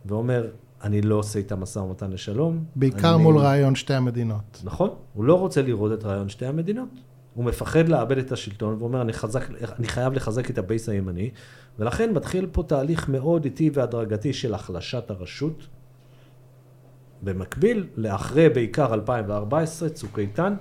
[0.06, 0.50] ואומר,
[0.82, 2.64] אני לא עושה איתה משא ומתן לשלום.
[2.76, 3.22] בעיקר אני...
[3.22, 4.60] מול רעיון שתי המדינות.
[4.64, 6.88] נכון, הוא לא רוצה לראות את רעיון שתי המדינות.
[7.34, 9.44] הוא מפחד לאבד את השלטון, ואומר, אני, חזק,
[9.78, 11.30] אני חייב לחזק את ה base הימני,
[11.78, 15.66] ולכן מתחיל פה תהליך מאוד איטי והדרגתי של החלשת הרשות.
[17.22, 20.54] במקביל, לאחרי בעיקר 2014, צוק איתן,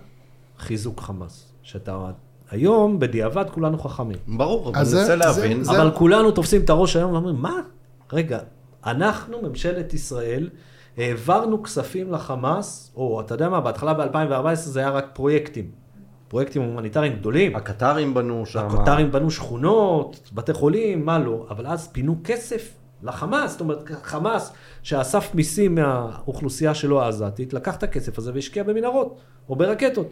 [0.59, 1.49] חיזוק חמאס.
[1.63, 2.11] שאתה
[2.51, 4.17] היום, בדיעבד, כולנו חכמים.
[4.27, 5.63] ברור, אבל אני זה- רוצה זה- להבין.
[5.63, 7.53] זה- אבל כולנו תופסים את הראש היום ואומרים, מה?
[8.13, 8.39] רגע,
[8.85, 10.49] אנחנו, ממשלת ישראל,
[10.97, 15.71] העברנו כספים לחמאס, או אתה יודע מה, בהתחלה ב-2014 זה היה רק פרויקטים.
[16.33, 17.55] פרויקטים הומניטריים גדולים.
[17.55, 18.67] הקטרים בנו שם.
[18.67, 22.73] הקטרים בנו שכונות, בתי חולים, מה לא, אבל אז פינו כסף
[23.03, 24.53] לחמאס, זאת אומרת, חמאס
[24.83, 29.19] שאסף מיסים מהאוכלוסייה שלו העזתית, לקח את הכסף הזה והשקיע במנהרות,
[29.49, 30.07] או ברקטות.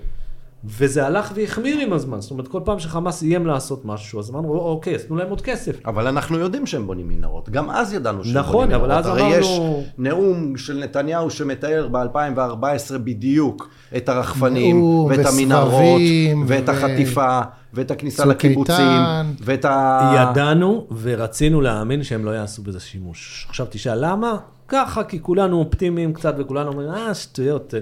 [0.65, 4.53] וזה הלך והחמיר עם הזמן, זאת אומרת, כל פעם שחמאס איים לעשות משהו, אז אמרנו,
[4.53, 5.85] אוקיי, אז תנו להם עוד כסף.
[5.85, 7.49] אבל אנחנו יודעים שהם בונים מנהרות.
[7.49, 8.89] גם אז ידענו שהם נכון, בונים מנהרות.
[8.89, 9.35] אבל אז הרי אמרנו-
[9.81, 16.01] יש נאום של נתניהו שמתאר ב-2014 בדיוק את הרחפנים, ואת המנהרות,
[16.47, 17.39] ואת החטיפה,
[17.73, 19.25] ואת הכניסה לקיבוצים, איתן.
[19.41, 20.13] ואת ה...
[20.31, 23.45] ידענו ורצינו להאמין שהם לא יעשו בזה שימוש.
[23.49, 24.37] עכשיו תשאל למה?
[24.67, 27.73] ככה, כי כולנו אופטימיים קצת וכולנו אומרים, אה, שטויות.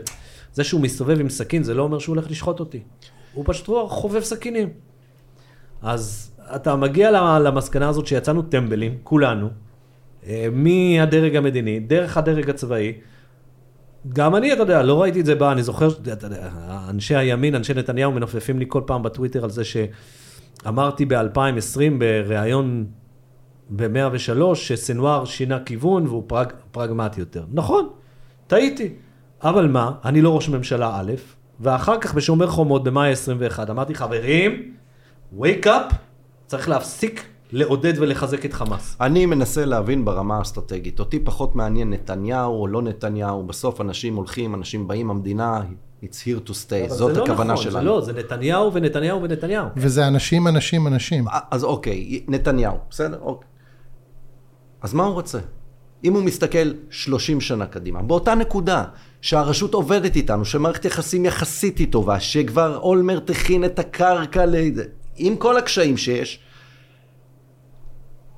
[0.53, 2.79] זה שהוא מסתובב עם סכין זה לא אומר שהוא הולך לשחוט אותי.
[3.33, 4.69] הוא פשוט חובב סכינים.
[5.81, 9.49] אז אתה מגיע למסקנה הזאת שיצאנו טמבלים, כולנו,
[10.27, 12.93] אה, מהדרג המדיני, דרך הדרג הצבאי.
[14.13, 16.49] גם אני, אתה יודע, לא ראיתי את זה בא, אני זוכר, אתה יודע,
[16.89, 22.85] אנשי הימין, אנשי נתניהו מנופפים לי כל פעם בטוויטר על זה שאמרתי ב-2020 בריאיון
[23.69, 27.43] ב-103 שסנוואר שינה כיוון והוא פרג, פרגמטי יותר.
[27.51, 27.89] נכון,
[28.47, 28.93] טעיתי.
[29.43, 31.11] אבל מה, אני לא ראש ממשלה א',
[31.59, 34.73] ואחר כך בשומר חומות במאי 21 אמרתי, חברים,
[35.39, 35.93] wake up,
[36.47, 38.97] צריך להפסיק לעודד ולחזק את חמאס.
[39.01, 40.99] אני מנסה להבין ברמה האסטרטגית.
[40.99, 43.43] אותי פחות מעניין נתניהו או לא נתניהו.
[43.43, 45.61] בסוף אנשים הולכים, אנשים באים, המדינה,
[46.03, 46.89] it's here to stay.
[46.89, 47.79] זאת זה לא הכוונה נכון, שלנו.
[47.79, 49.67] זה לא, זה נתניהו ונתניהו ונתניהו.
[49.75, 51.25] וזה אנשים, אנשים, אנשים.
[51.51, 53.19] אז אוקיי, נתניהו, בסדר?
[53.21, 53.47] אוקיי.
[54.81, 55.39] אז מה הוא רוצה?
[56.03, 58.83] אם הוא מסתכל 30 שנה קדימה, באותה נקודה
[59.21, 64.83] שהרשות עובדת איתנו, שמערכת יחסים יחסית היא טובה, שכבר אולמרט הכין את הקרקע, לזה,
[65.15, 66.39] עם כל הקשיים שיש,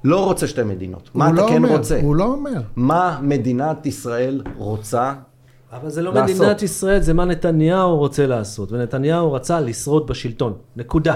[0.04, 1.10] לא רוצה שתי מדינות.
[1.14, 2.00] מה אתה לא כן אומר, רוצה?
[2.02, 2.62] הוא לא אומר.
[2.76, 5.14] מה מדינת ישראל רוצה?
[5.72, 6.36] אבל זה לא לעשות.
[6.36, 8.72] מדינת ישראל, זה מה נתניהו רוצה לעשות.
[8.72, 10.54] ונתניהו רצה לשרוד בשלטון.
[10.76, 11.16] נקודה.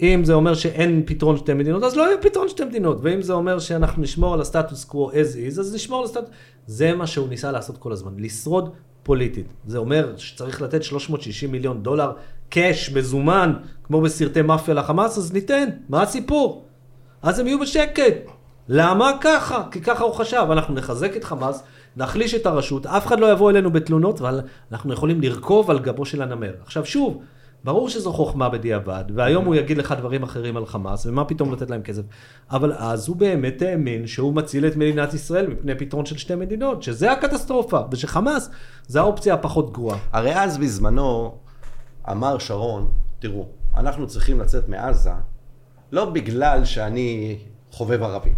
[0.00, 2.98] אם זה אומר שאין פתרון שתי מדינות, אז לא יהיה פתרון שתי מדינות.
[3.02, 5.14] ואם זה אומר שאנחנו נשמור על הסטטוס קוו as
[5.54, 6.30] is, אז נשמור על הסטטוס...
[6.66, 8.70] זה מה שהוא ניסה לעשות כל הזמן, לשרוד
[9.02, 9.46] פוליטית.
[9.66, 12.12] זה אומר שצריך לתת 360 מיליון דולר
[12.48, 13.52] קאש, מזומן,
[13.84, 15.68] כמו בסרטי מאפיה לחמאס, אז ניתן.
[15.88, 16.64] מה הסיפור?
[17.22, 18.14] אז הם יהיו בשקט.
[18.68, 19.62] למה ככה?
[19.70, 20.46] כי ככה הוא חשב.
[20.50, 21.62] אנחנו נחזק את חמאס,
[21.96, 24.40] נחליש את הרשות, אף אחד לא יבוא אלינו בתלונות, אבל
[24.72, 26.52] אנחנו יכולים לרכוב על גבו של הנמר.
[26.62, 27.22] עכשיו שוב,
[27.64, 31.70] ברור שזו חוכמה בדיעבד, והיום הוא יגיד לך דברים אחרים על חמאס, ומה פתאום לתת
[31.70, 32.02] להם כסף.
[32.50, 36.82] אבל אז הוא באמת האמין שהוא מציל את מדינת ישראל מפני פתרון של שתי מדינות,
[36.82, 38.50] שזה הקטסטרופה, ושחמאס
[38.86, 39.98] זה האופציה הפחות גרועה.
[40.12, 41.34] הרי אז בזמנו
[42.10, 42.88] אמר שרון,
[43.18, 45.10] תראו, אנחנו צריכים לצאת מעזה
[45.92, 47.38] לא בגלל שאני
[47.70, 48.34] חובב ערבים,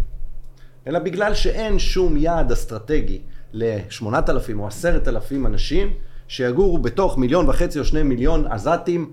[0.87, 3.21] אלא בגלל שאין שום יעד אסטרטגי
[3.53, 5.93] ל-8,000 או 10,000 אנשים
[6.27, 9.11] שיגורו בתוך מיליון וחצי או שני מיליון עזתים.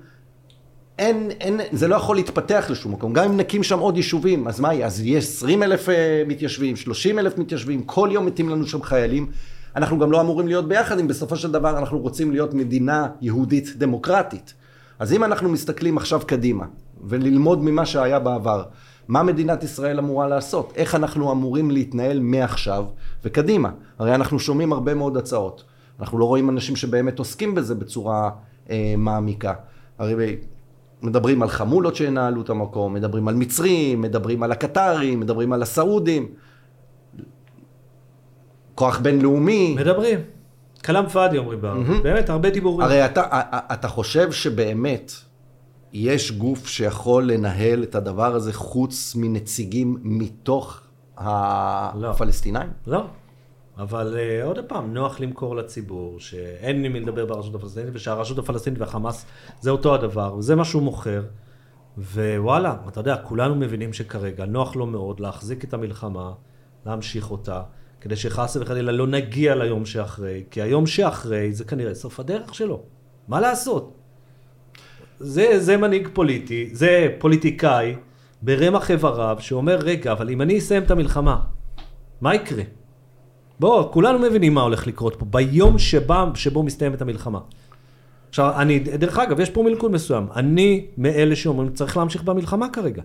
[0.98, 3.12] אין, אין, זה לא יכול להתפתח לשום מקום.
[3.12, 4.86] גם אם נקים שם עוד יישובים, אז מה יהיה?
[4.86, 9.30] אז יהיה 20 אלף אה, מתיישבים, 30 אלף מתיישבים, כל יום מתים לנו שם חיילים.
[9.76, 13.76] אנחנו גם לא אמורים להיות ביחד אם בסופו של דבר אנחנו רוצים להיות מדינה יהודית
[13.76, 14.54] דמוקרטית.
[14.98, 16.64] אז אם אנחנו מסתכלים עכשיו קדימה
[17.04, 18.62] וללמוד ממה שהיה בעבר,
[19.08, 20.72] מה מדינת ישראל אמורה לעשות?
[20.76, 22.84] איך אנחנו אמורים להתנהל מעכשיו
[23.24, 23.70] וקדימה?
[23.98, 25.64] הרי אנחנו שומעים הרבה מאוד הצעות.
[26.00, 28.30] אנחנו לא רואים אנשים שבאמת עוסקים בזה בצורה
[28.70, 29.54] אה, מעמיקה.
[29.98, 30.36] הרי
[31.02, 36.28] מדברים על חמולות שינהלו את המקום, מדברים על מצרים, מדברים על הקטרים, מדברים על הסעודים.
[38.74, 39.76] כוח בינלאומי.
[39.78, 40.18] מדברים.
[40.84, 42.80] כלאם פאדי אומרים בערבית, באמת, הרבה דיבורים.
[42.80, 43.22] הרי אתה,
[43.72, 45.12] אתה חושב שבאמת
[45.92, 50.80] יש גוף שיכול לנהל את הדבר הזה חוץ מנציגים מתוך
[51.16, 52.70] הפלסטינאים?
[52.86, 53.04] לא.
[53.80, 58.80] אבל uh, עוד פעם, נוח למכור לציבור שאין עם מי לדבר ברשות הפלסטינית, ושהרשות הפלסטינית
[58.80, 59.26] והחמאס
[59.60, 61.22] זה אותו הדבר, וזה מה שהוא מוכר.
[61.98, 66.32] ווואלה, אתה יודע, כולנו מבינים שכרגע נוח לו מאוד להחזיק את המלחמה,
[66.86, 67.62] להמשיך אותה,
[68.00, 72.82] כדי שחס וחלילה לא נגיע ליום שאחרי, כי היום שאחרי זה כנראה סוף הדרך שלו.
[73.28, 73.96] מה לעשות?
[75.18, 77.96] זה, זה מנהיג פוליטי, זה פוליטיקאי
[78.42, 81.40] ברמח איבריו שאומר, רגע, אבל אם אני אסיים את המלחמה,
[82.20, 82.62] מה יקרה?
[83.60, 87.38] בוא, כולנו מבינים מה הולך לקרות פה, ביום שבא, שבו מסתיימת המלחמה.
[88.28, 90.26] עכשיו, אני, דרך אגב, יש פה מלכוד מסוים.
[90.36, 93.02] אני מאלה שאומרים, צריך להמשיך במלחמה כרגע.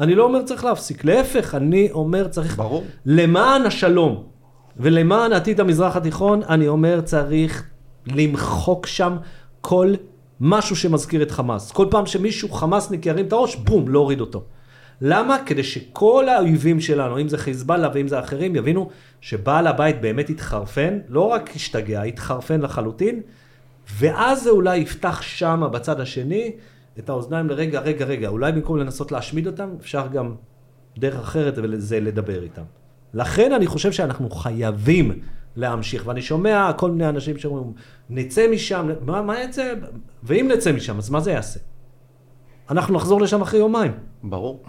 [0.00, 2.56] אני לא אומר צריך להפסיק, להפך, אני אומר צריך...
[2.56, 2.84] ברור.
[3.06, 4.24] למען השלום
[4.76, 7.64] ולמען עתיד המזרח התיכון, אני אומר צריך
[8.06, 9.16] למחוק שם
[9.60, 9.94] כל
[10.40, 11.72] משהו שמזכיר את חמאס.
[11.72, 14.42] כל פעם שמישהו חמאסניק ירים את הראש, בום, להוריד אותו.
[15.04, 15.38] למה?
[15.46, 18.90] כדי שכל האויבים שלנו, אם זה חיזבאללה ואם זה אחרים, יבינו
[19.20, 23.20] שבעל הבית באמת התחרפן, לא רק השתגע, התחרפן לחלוטין,
[23.98, 26.52] ואז זה אולי יפתח שמה בצד השני
[26.98, 30.34] את האוזניים לרגע, רגע, רגע, אולי במקום לנסות להשמיד אותם, אפשר גם
[30.98, 32.62] דרך אחרת וזה לדבר איתם.
[33.14, 35.20] לכן אני חושב שאנחנו חייבים
[35.56, 37.72] להמשיך, ואני שומע כל מיני אנשים שאומרים,
[38.10, 39.74] נצא משם, מה, מה יצא?
[40.22, 41.60] ואם נצא משם, אז מה זה יעשה?
[42.70, 43.92] אנחנו נחזור לשם אחרי יומיים.
[44.22, 44.64] ברור.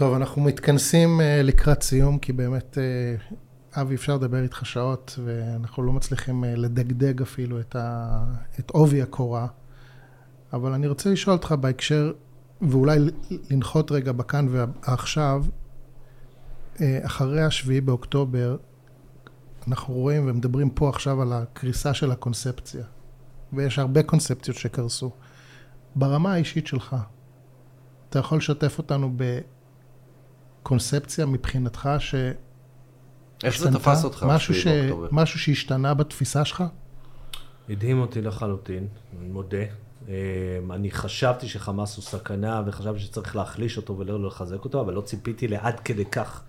[0.00, 3.34] טוב, אנחנו מתכנסים uh, לקראת סיום, כי באמת, uh,
[3.80, 8.24] אבי, אפשר לדבר איתך שעות, ואנחנו לא מצליחים uh, לדגדג אפילו את, ה...
[8.60, 9.46] את עובי הקורה.
[10.52, 12.12] אבל אני רוצה לשאול אותך בהקשר,
[12.62, 12.98] ואולי
[13.50, 15.44] לנחות רגע בכאן ועכשיו,
[16.80, 18.56] אחרי השביעי באוקטובר,
[19.68, 22.84] אנחנו רואים ומדברים פה עכשיו על הקריסה של הקונספציה.
[23.52, 25.10] ויש הרבה קונספציות שקרסו.
[25.96, 26.96] ברמה האישית שלך,
[28.10, 29.16] אתה יכול לשתף אותנו
[30.60, 32.14] בקונספציה מבחינתך ש...
[33.44, 34.26] איך זה תפס אותך?
[34.28, 34.66] משהו, ש...
[35.10, 36.64] משהו שהשתנה בתפיסה שלך?
[37.68, 38.86] הדהים אותי לחלוטין,
[39.18, 39.64] אני מודה.
[40.08, 40.12] אמ,
[40.72, 45.48] אני חשבתי שחמאס הוא סכנה וחשבתי שצריך להחליש אותו ולא לחזק אותו, אבל לא ציפיתי
[45.48, 46.42] לעד כדי כך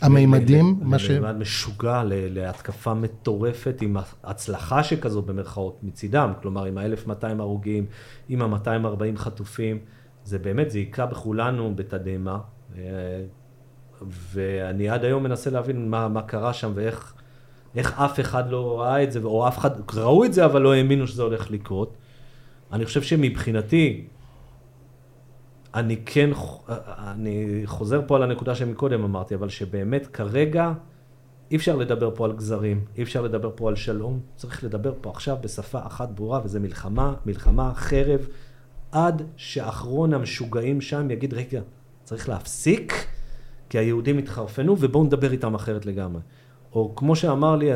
[0.00, 1.10] המימדים, מה ש...
[1.10, 7.86] מימד משוגע להתקפה מטורפת עם הצלחה שכזו במרכאות מצידם, כלומר עם ה-1200 הרוגים,
[8.28, 9.78] עם ה-240 חטופים,
[10.24, 12.38] זה באמת, זה היכה בכולנו בתדהמה.
[14.10, 17.14] ואני עד היום מנסה להבין מה, מה קרה שם ואיך
[17.74, 20.74] איך אף אחד לא ראה את זה, או אף אחד, ראו את זה אבל לא
[20.74, 21.94] האמינו שזה הולך לקרות.
[22.72, 24.06] אני חושב שמבחינתי,
[25.74, 26.30] אני כן,
[26.98, 30.72] אני חוזר פה על הנקודה שמקודם אמרתי, אבל שבאמת כרגע
[31.50, 35.10] אי אפשר לדבר פה על גזרים, אי אפשר לדבר פה על שלום, צריך לדבר פה
[35.10, 38.26] עכשיו בשפה אחת ברורה, וזה מלחמה, מלחמה, חרב,
[38.92, 41.60] עד שאחרון המשוגעים שם יגיד, רגע,
[42.08, 43.06] צריך להפסיק,
[43.68, 46.20] כי היהודים התחרפנו, ובואו נדבר איתם אחרת לגמרי.
[46.72, 47.70] או כמו שאמר לי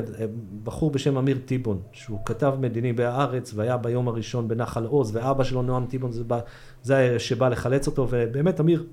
[0.63, 5.63] בחור בשם אמיר טיבון, שהוא כתב מדיני בהארץ והיה ביום הראשון בנחל עוז, ואבא שלו
[5.63, 6.41] נועם טיבון זה, בא,
[6.83, 8.87] זה שבא לחלץ אותו, ובאמת אמיר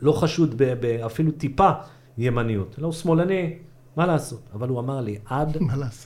[0.00, 0.62] לא חשוד
[1.06, 1.70] אפילו טיפה
[2.18, 3.58] ימניות, לא הוא שמאלני,
[3.96, 4.48] מה לעשות?
[4.52, 5.56] אבל הוא אמר לי, עד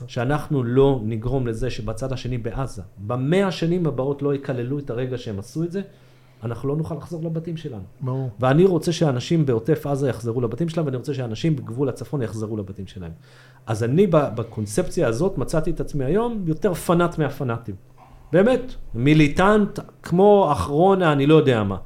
[0.07, 5.39] שאנחנו לא נגרום לזה שבצד השני בעזה, במאה השנים הבאות לא יקללו את הרגע שהם
[5.39, 5.83] עשו את זה,
[6.45, 7.83] אנחנו לא נוכל לחזור לבתים שלנו.
[8.01, 8.31] ברור.
[8.41, 12.87] ואני רוצה שאנשים בעוטף עזה יחזרו לבתים שלהם, ואני רוצה שאנשים בגבול הצפון יחזרו לבתים
[12.87, 13.13] שלהם.
[13.67, 17.75] אז אני בקונספציה הזאת מצאתי את עצמי היום יותר פנאט מהפנאטים.
[18.33, 21.77] באמת, מיליטנט כמו אחרון אני לא יודע מה.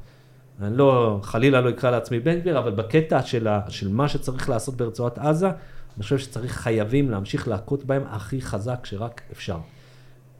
[0.61, 4.49] אני לא, חלילה לא אקרא לעצמי בן גביר, אבל בקטע של, ה, של מה שצריך
[4.49, 9.57] לעשות ברצועת עזה, אני חושב שצריך, חייבים להמשיך להכות בהם הכי חזק שרק אפשר.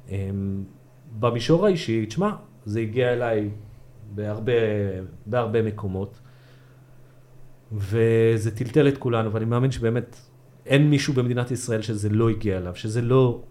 [0.10, 0.64] אמ,
[1.20, 2.32] במישור האישי, תשמע,
[2.66, 3.50] זה הגיע אליי
[4.16, 4.54] בהרבה,
[5.26, 6.20] בהרבה מקומות,
[7.72, 10.16] וזה טלטל את כולנו, ואני מאמין שבאמת
[10.66, 13.42] אין מישהו במדינת ישראל שזה לא הגיע אליו, שזה לא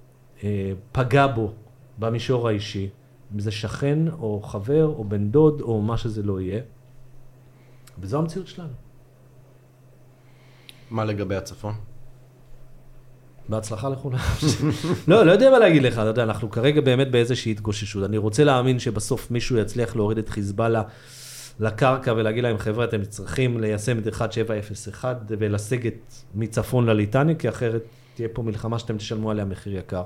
[0.45, 1.53] אה, פגע בו
[1.99, 2.89] במישור האישי,
[3.35, 6.63] אם זה שכן או חבר או בן דוד או מה שזה לא יהיה,
[7.99, 8.73] וזו המציאות שלנו.
[10.91, 11.75] מה לגבי הצפון?
[13.49, 14.19] בהצלחה לכולם.
[15.09, 18.05] לא, לא יודע מה להגיד לך, אתה יודע, אנחנו כרגע באמת באיזושהי התגוששות.
[18.05, 20.83] אני רוצה להאמין שבסוף מישהו יצליח להוריד את חיזבאללה
[21.61, 27.83] לקרקע ולהגיד להם, חבר'ה, אתם צריכים ליישם את 1701 ולסגת מצפון לליטני, כי אחרת
[28.15, 30.03] תהיה פה מלחמה שאתם תשלמו עליה מחיר יקר.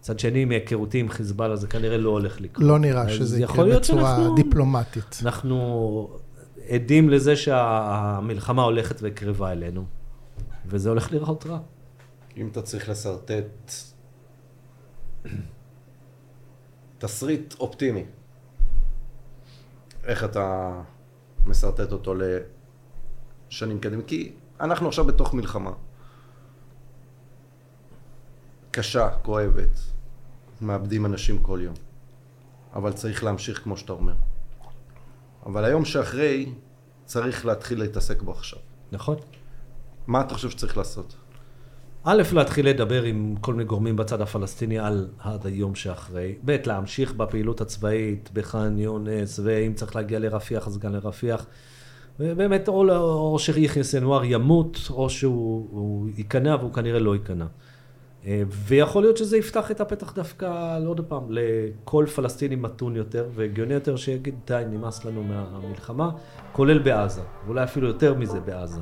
[0.00, 2.66] מצד שני, מהיכרותי עם חיזבאללה, זה כנראה לא הולך לקרות.
[2.66, 5.20] לא נראה שזה יקרה בצורה שאנחנו, דיפלומטית.
[5.22, 6.08] אנחנו
[6.68, 9.84] עדים לזה שהמלחמה הולכת וקרבה אלינו,
[10.66, 11.58] וזה הולך לראות רע.
[12.36, 13.72] אם אתה צריך לשרטט
[16.98, 18.04] תסריט אופטימי,
[20.04, 20.72] איך אתה
[21.46, 22.14] משרטט אותו
[23.50, 24.02] לשנים קדימה?
[24.02, 25.72] כי אנחנו עכשיו בתוך מלחמה.
[28.70, 29.78] קשה, כואבת,
[30.60, 31.74] מאבדים אנשים כל יום.
[32.74, 34.14] אבל צריך להמשיך כמו שאתה אומר.
[35.46, 36.52] אבל היום שאחרי,
[37.04, 38.58] צריך להתחיל להתעסק בו עכשיו.
[38.92, 39.16] נכון.
[40.06, 41.16] מה אתה חושב שצריך לעשות?
[42.08, 46.34] א', להתחיל לדבר עם כל מיני גורמים בצד הפלסטיני על עד היום שאחרי.
[46.44, 51.46] ב', להמשיך בפעילות הצבאית בח'אן יונס, ואם צריך להגיע לרפיח, אז גם לרפיח.
[52.20, 52.90] ובאמת, או,
[53.32, 57.46] או שיחיא סנואר ימות, או שהוא ייכנע, והוא כנראה לא ייכנע.
[58.26, 63.28] אה, ויכול להיות שזה יפתח את הפתח דווקא, לא עוד פעם, לכל פלסטיני מתון יותר,
[63.34, 66.10] והגיוני יותר שיגיד, די, נמאס לנו מהמלחמה,
[66.52, 68.80] כולל בעזה, ואולי אפילו יותר מזה בעזה.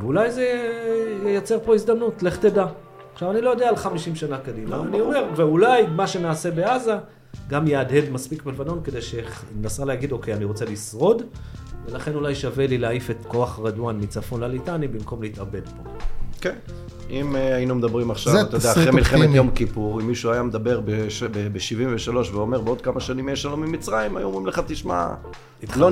[0.00, 0.46] ואולי זה
[1.26, 2.66] ייצר פה הזדמנות, לך תדע.
[3.12, 6.94] עכשיו, אני לא יודע על 50 שנה קדימה, לא, אני אומר, ואולי מה שנעשה בעזה
[7.48, 11.22] גם יהדהד מספיק בלבנון כדי שנסראללה יגיד, אוקיי, אני רוצה לשרוד,
[11.86, 15.90] ולכן אולי שווה לי להעיף את כוח רדואן מצפון לליטני במקום להתאבד פה.
[16.40, 16.54] כן.
[17.10, 19.28] אם אה, היינו מדברים עכשיו, אתה יודע, אחרי מלחמת.
[19.32, 24.16] יום כיפור, אם מישהו היה מדבר ב-73 ואומר בעוד כמה שנים יהיה שלום עם מצרים,
[24.16, 25.08] היו אומרים לך, תשמע,
[25.76, 25.90] לא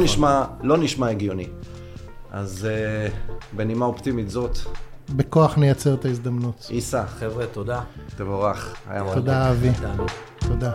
[0.63, 1.47] לא נשמע הגיוני.
[2.33, 3.09] אז אה,
[3.57, 4.59] בנימה אופטימית זאת.
[5.17, 6.67] בכוח נייצר את ההזדמנות.
[6.69, 7.07] עיסא.
[7.07, 7.81] חבר'ה, תודה.
[8.17, 8.75] תבורך.
[8.89, 9.15] היה מאוד.
[9.15, 9.71] תודה, אבי.
[10.39, 10.73] תודה.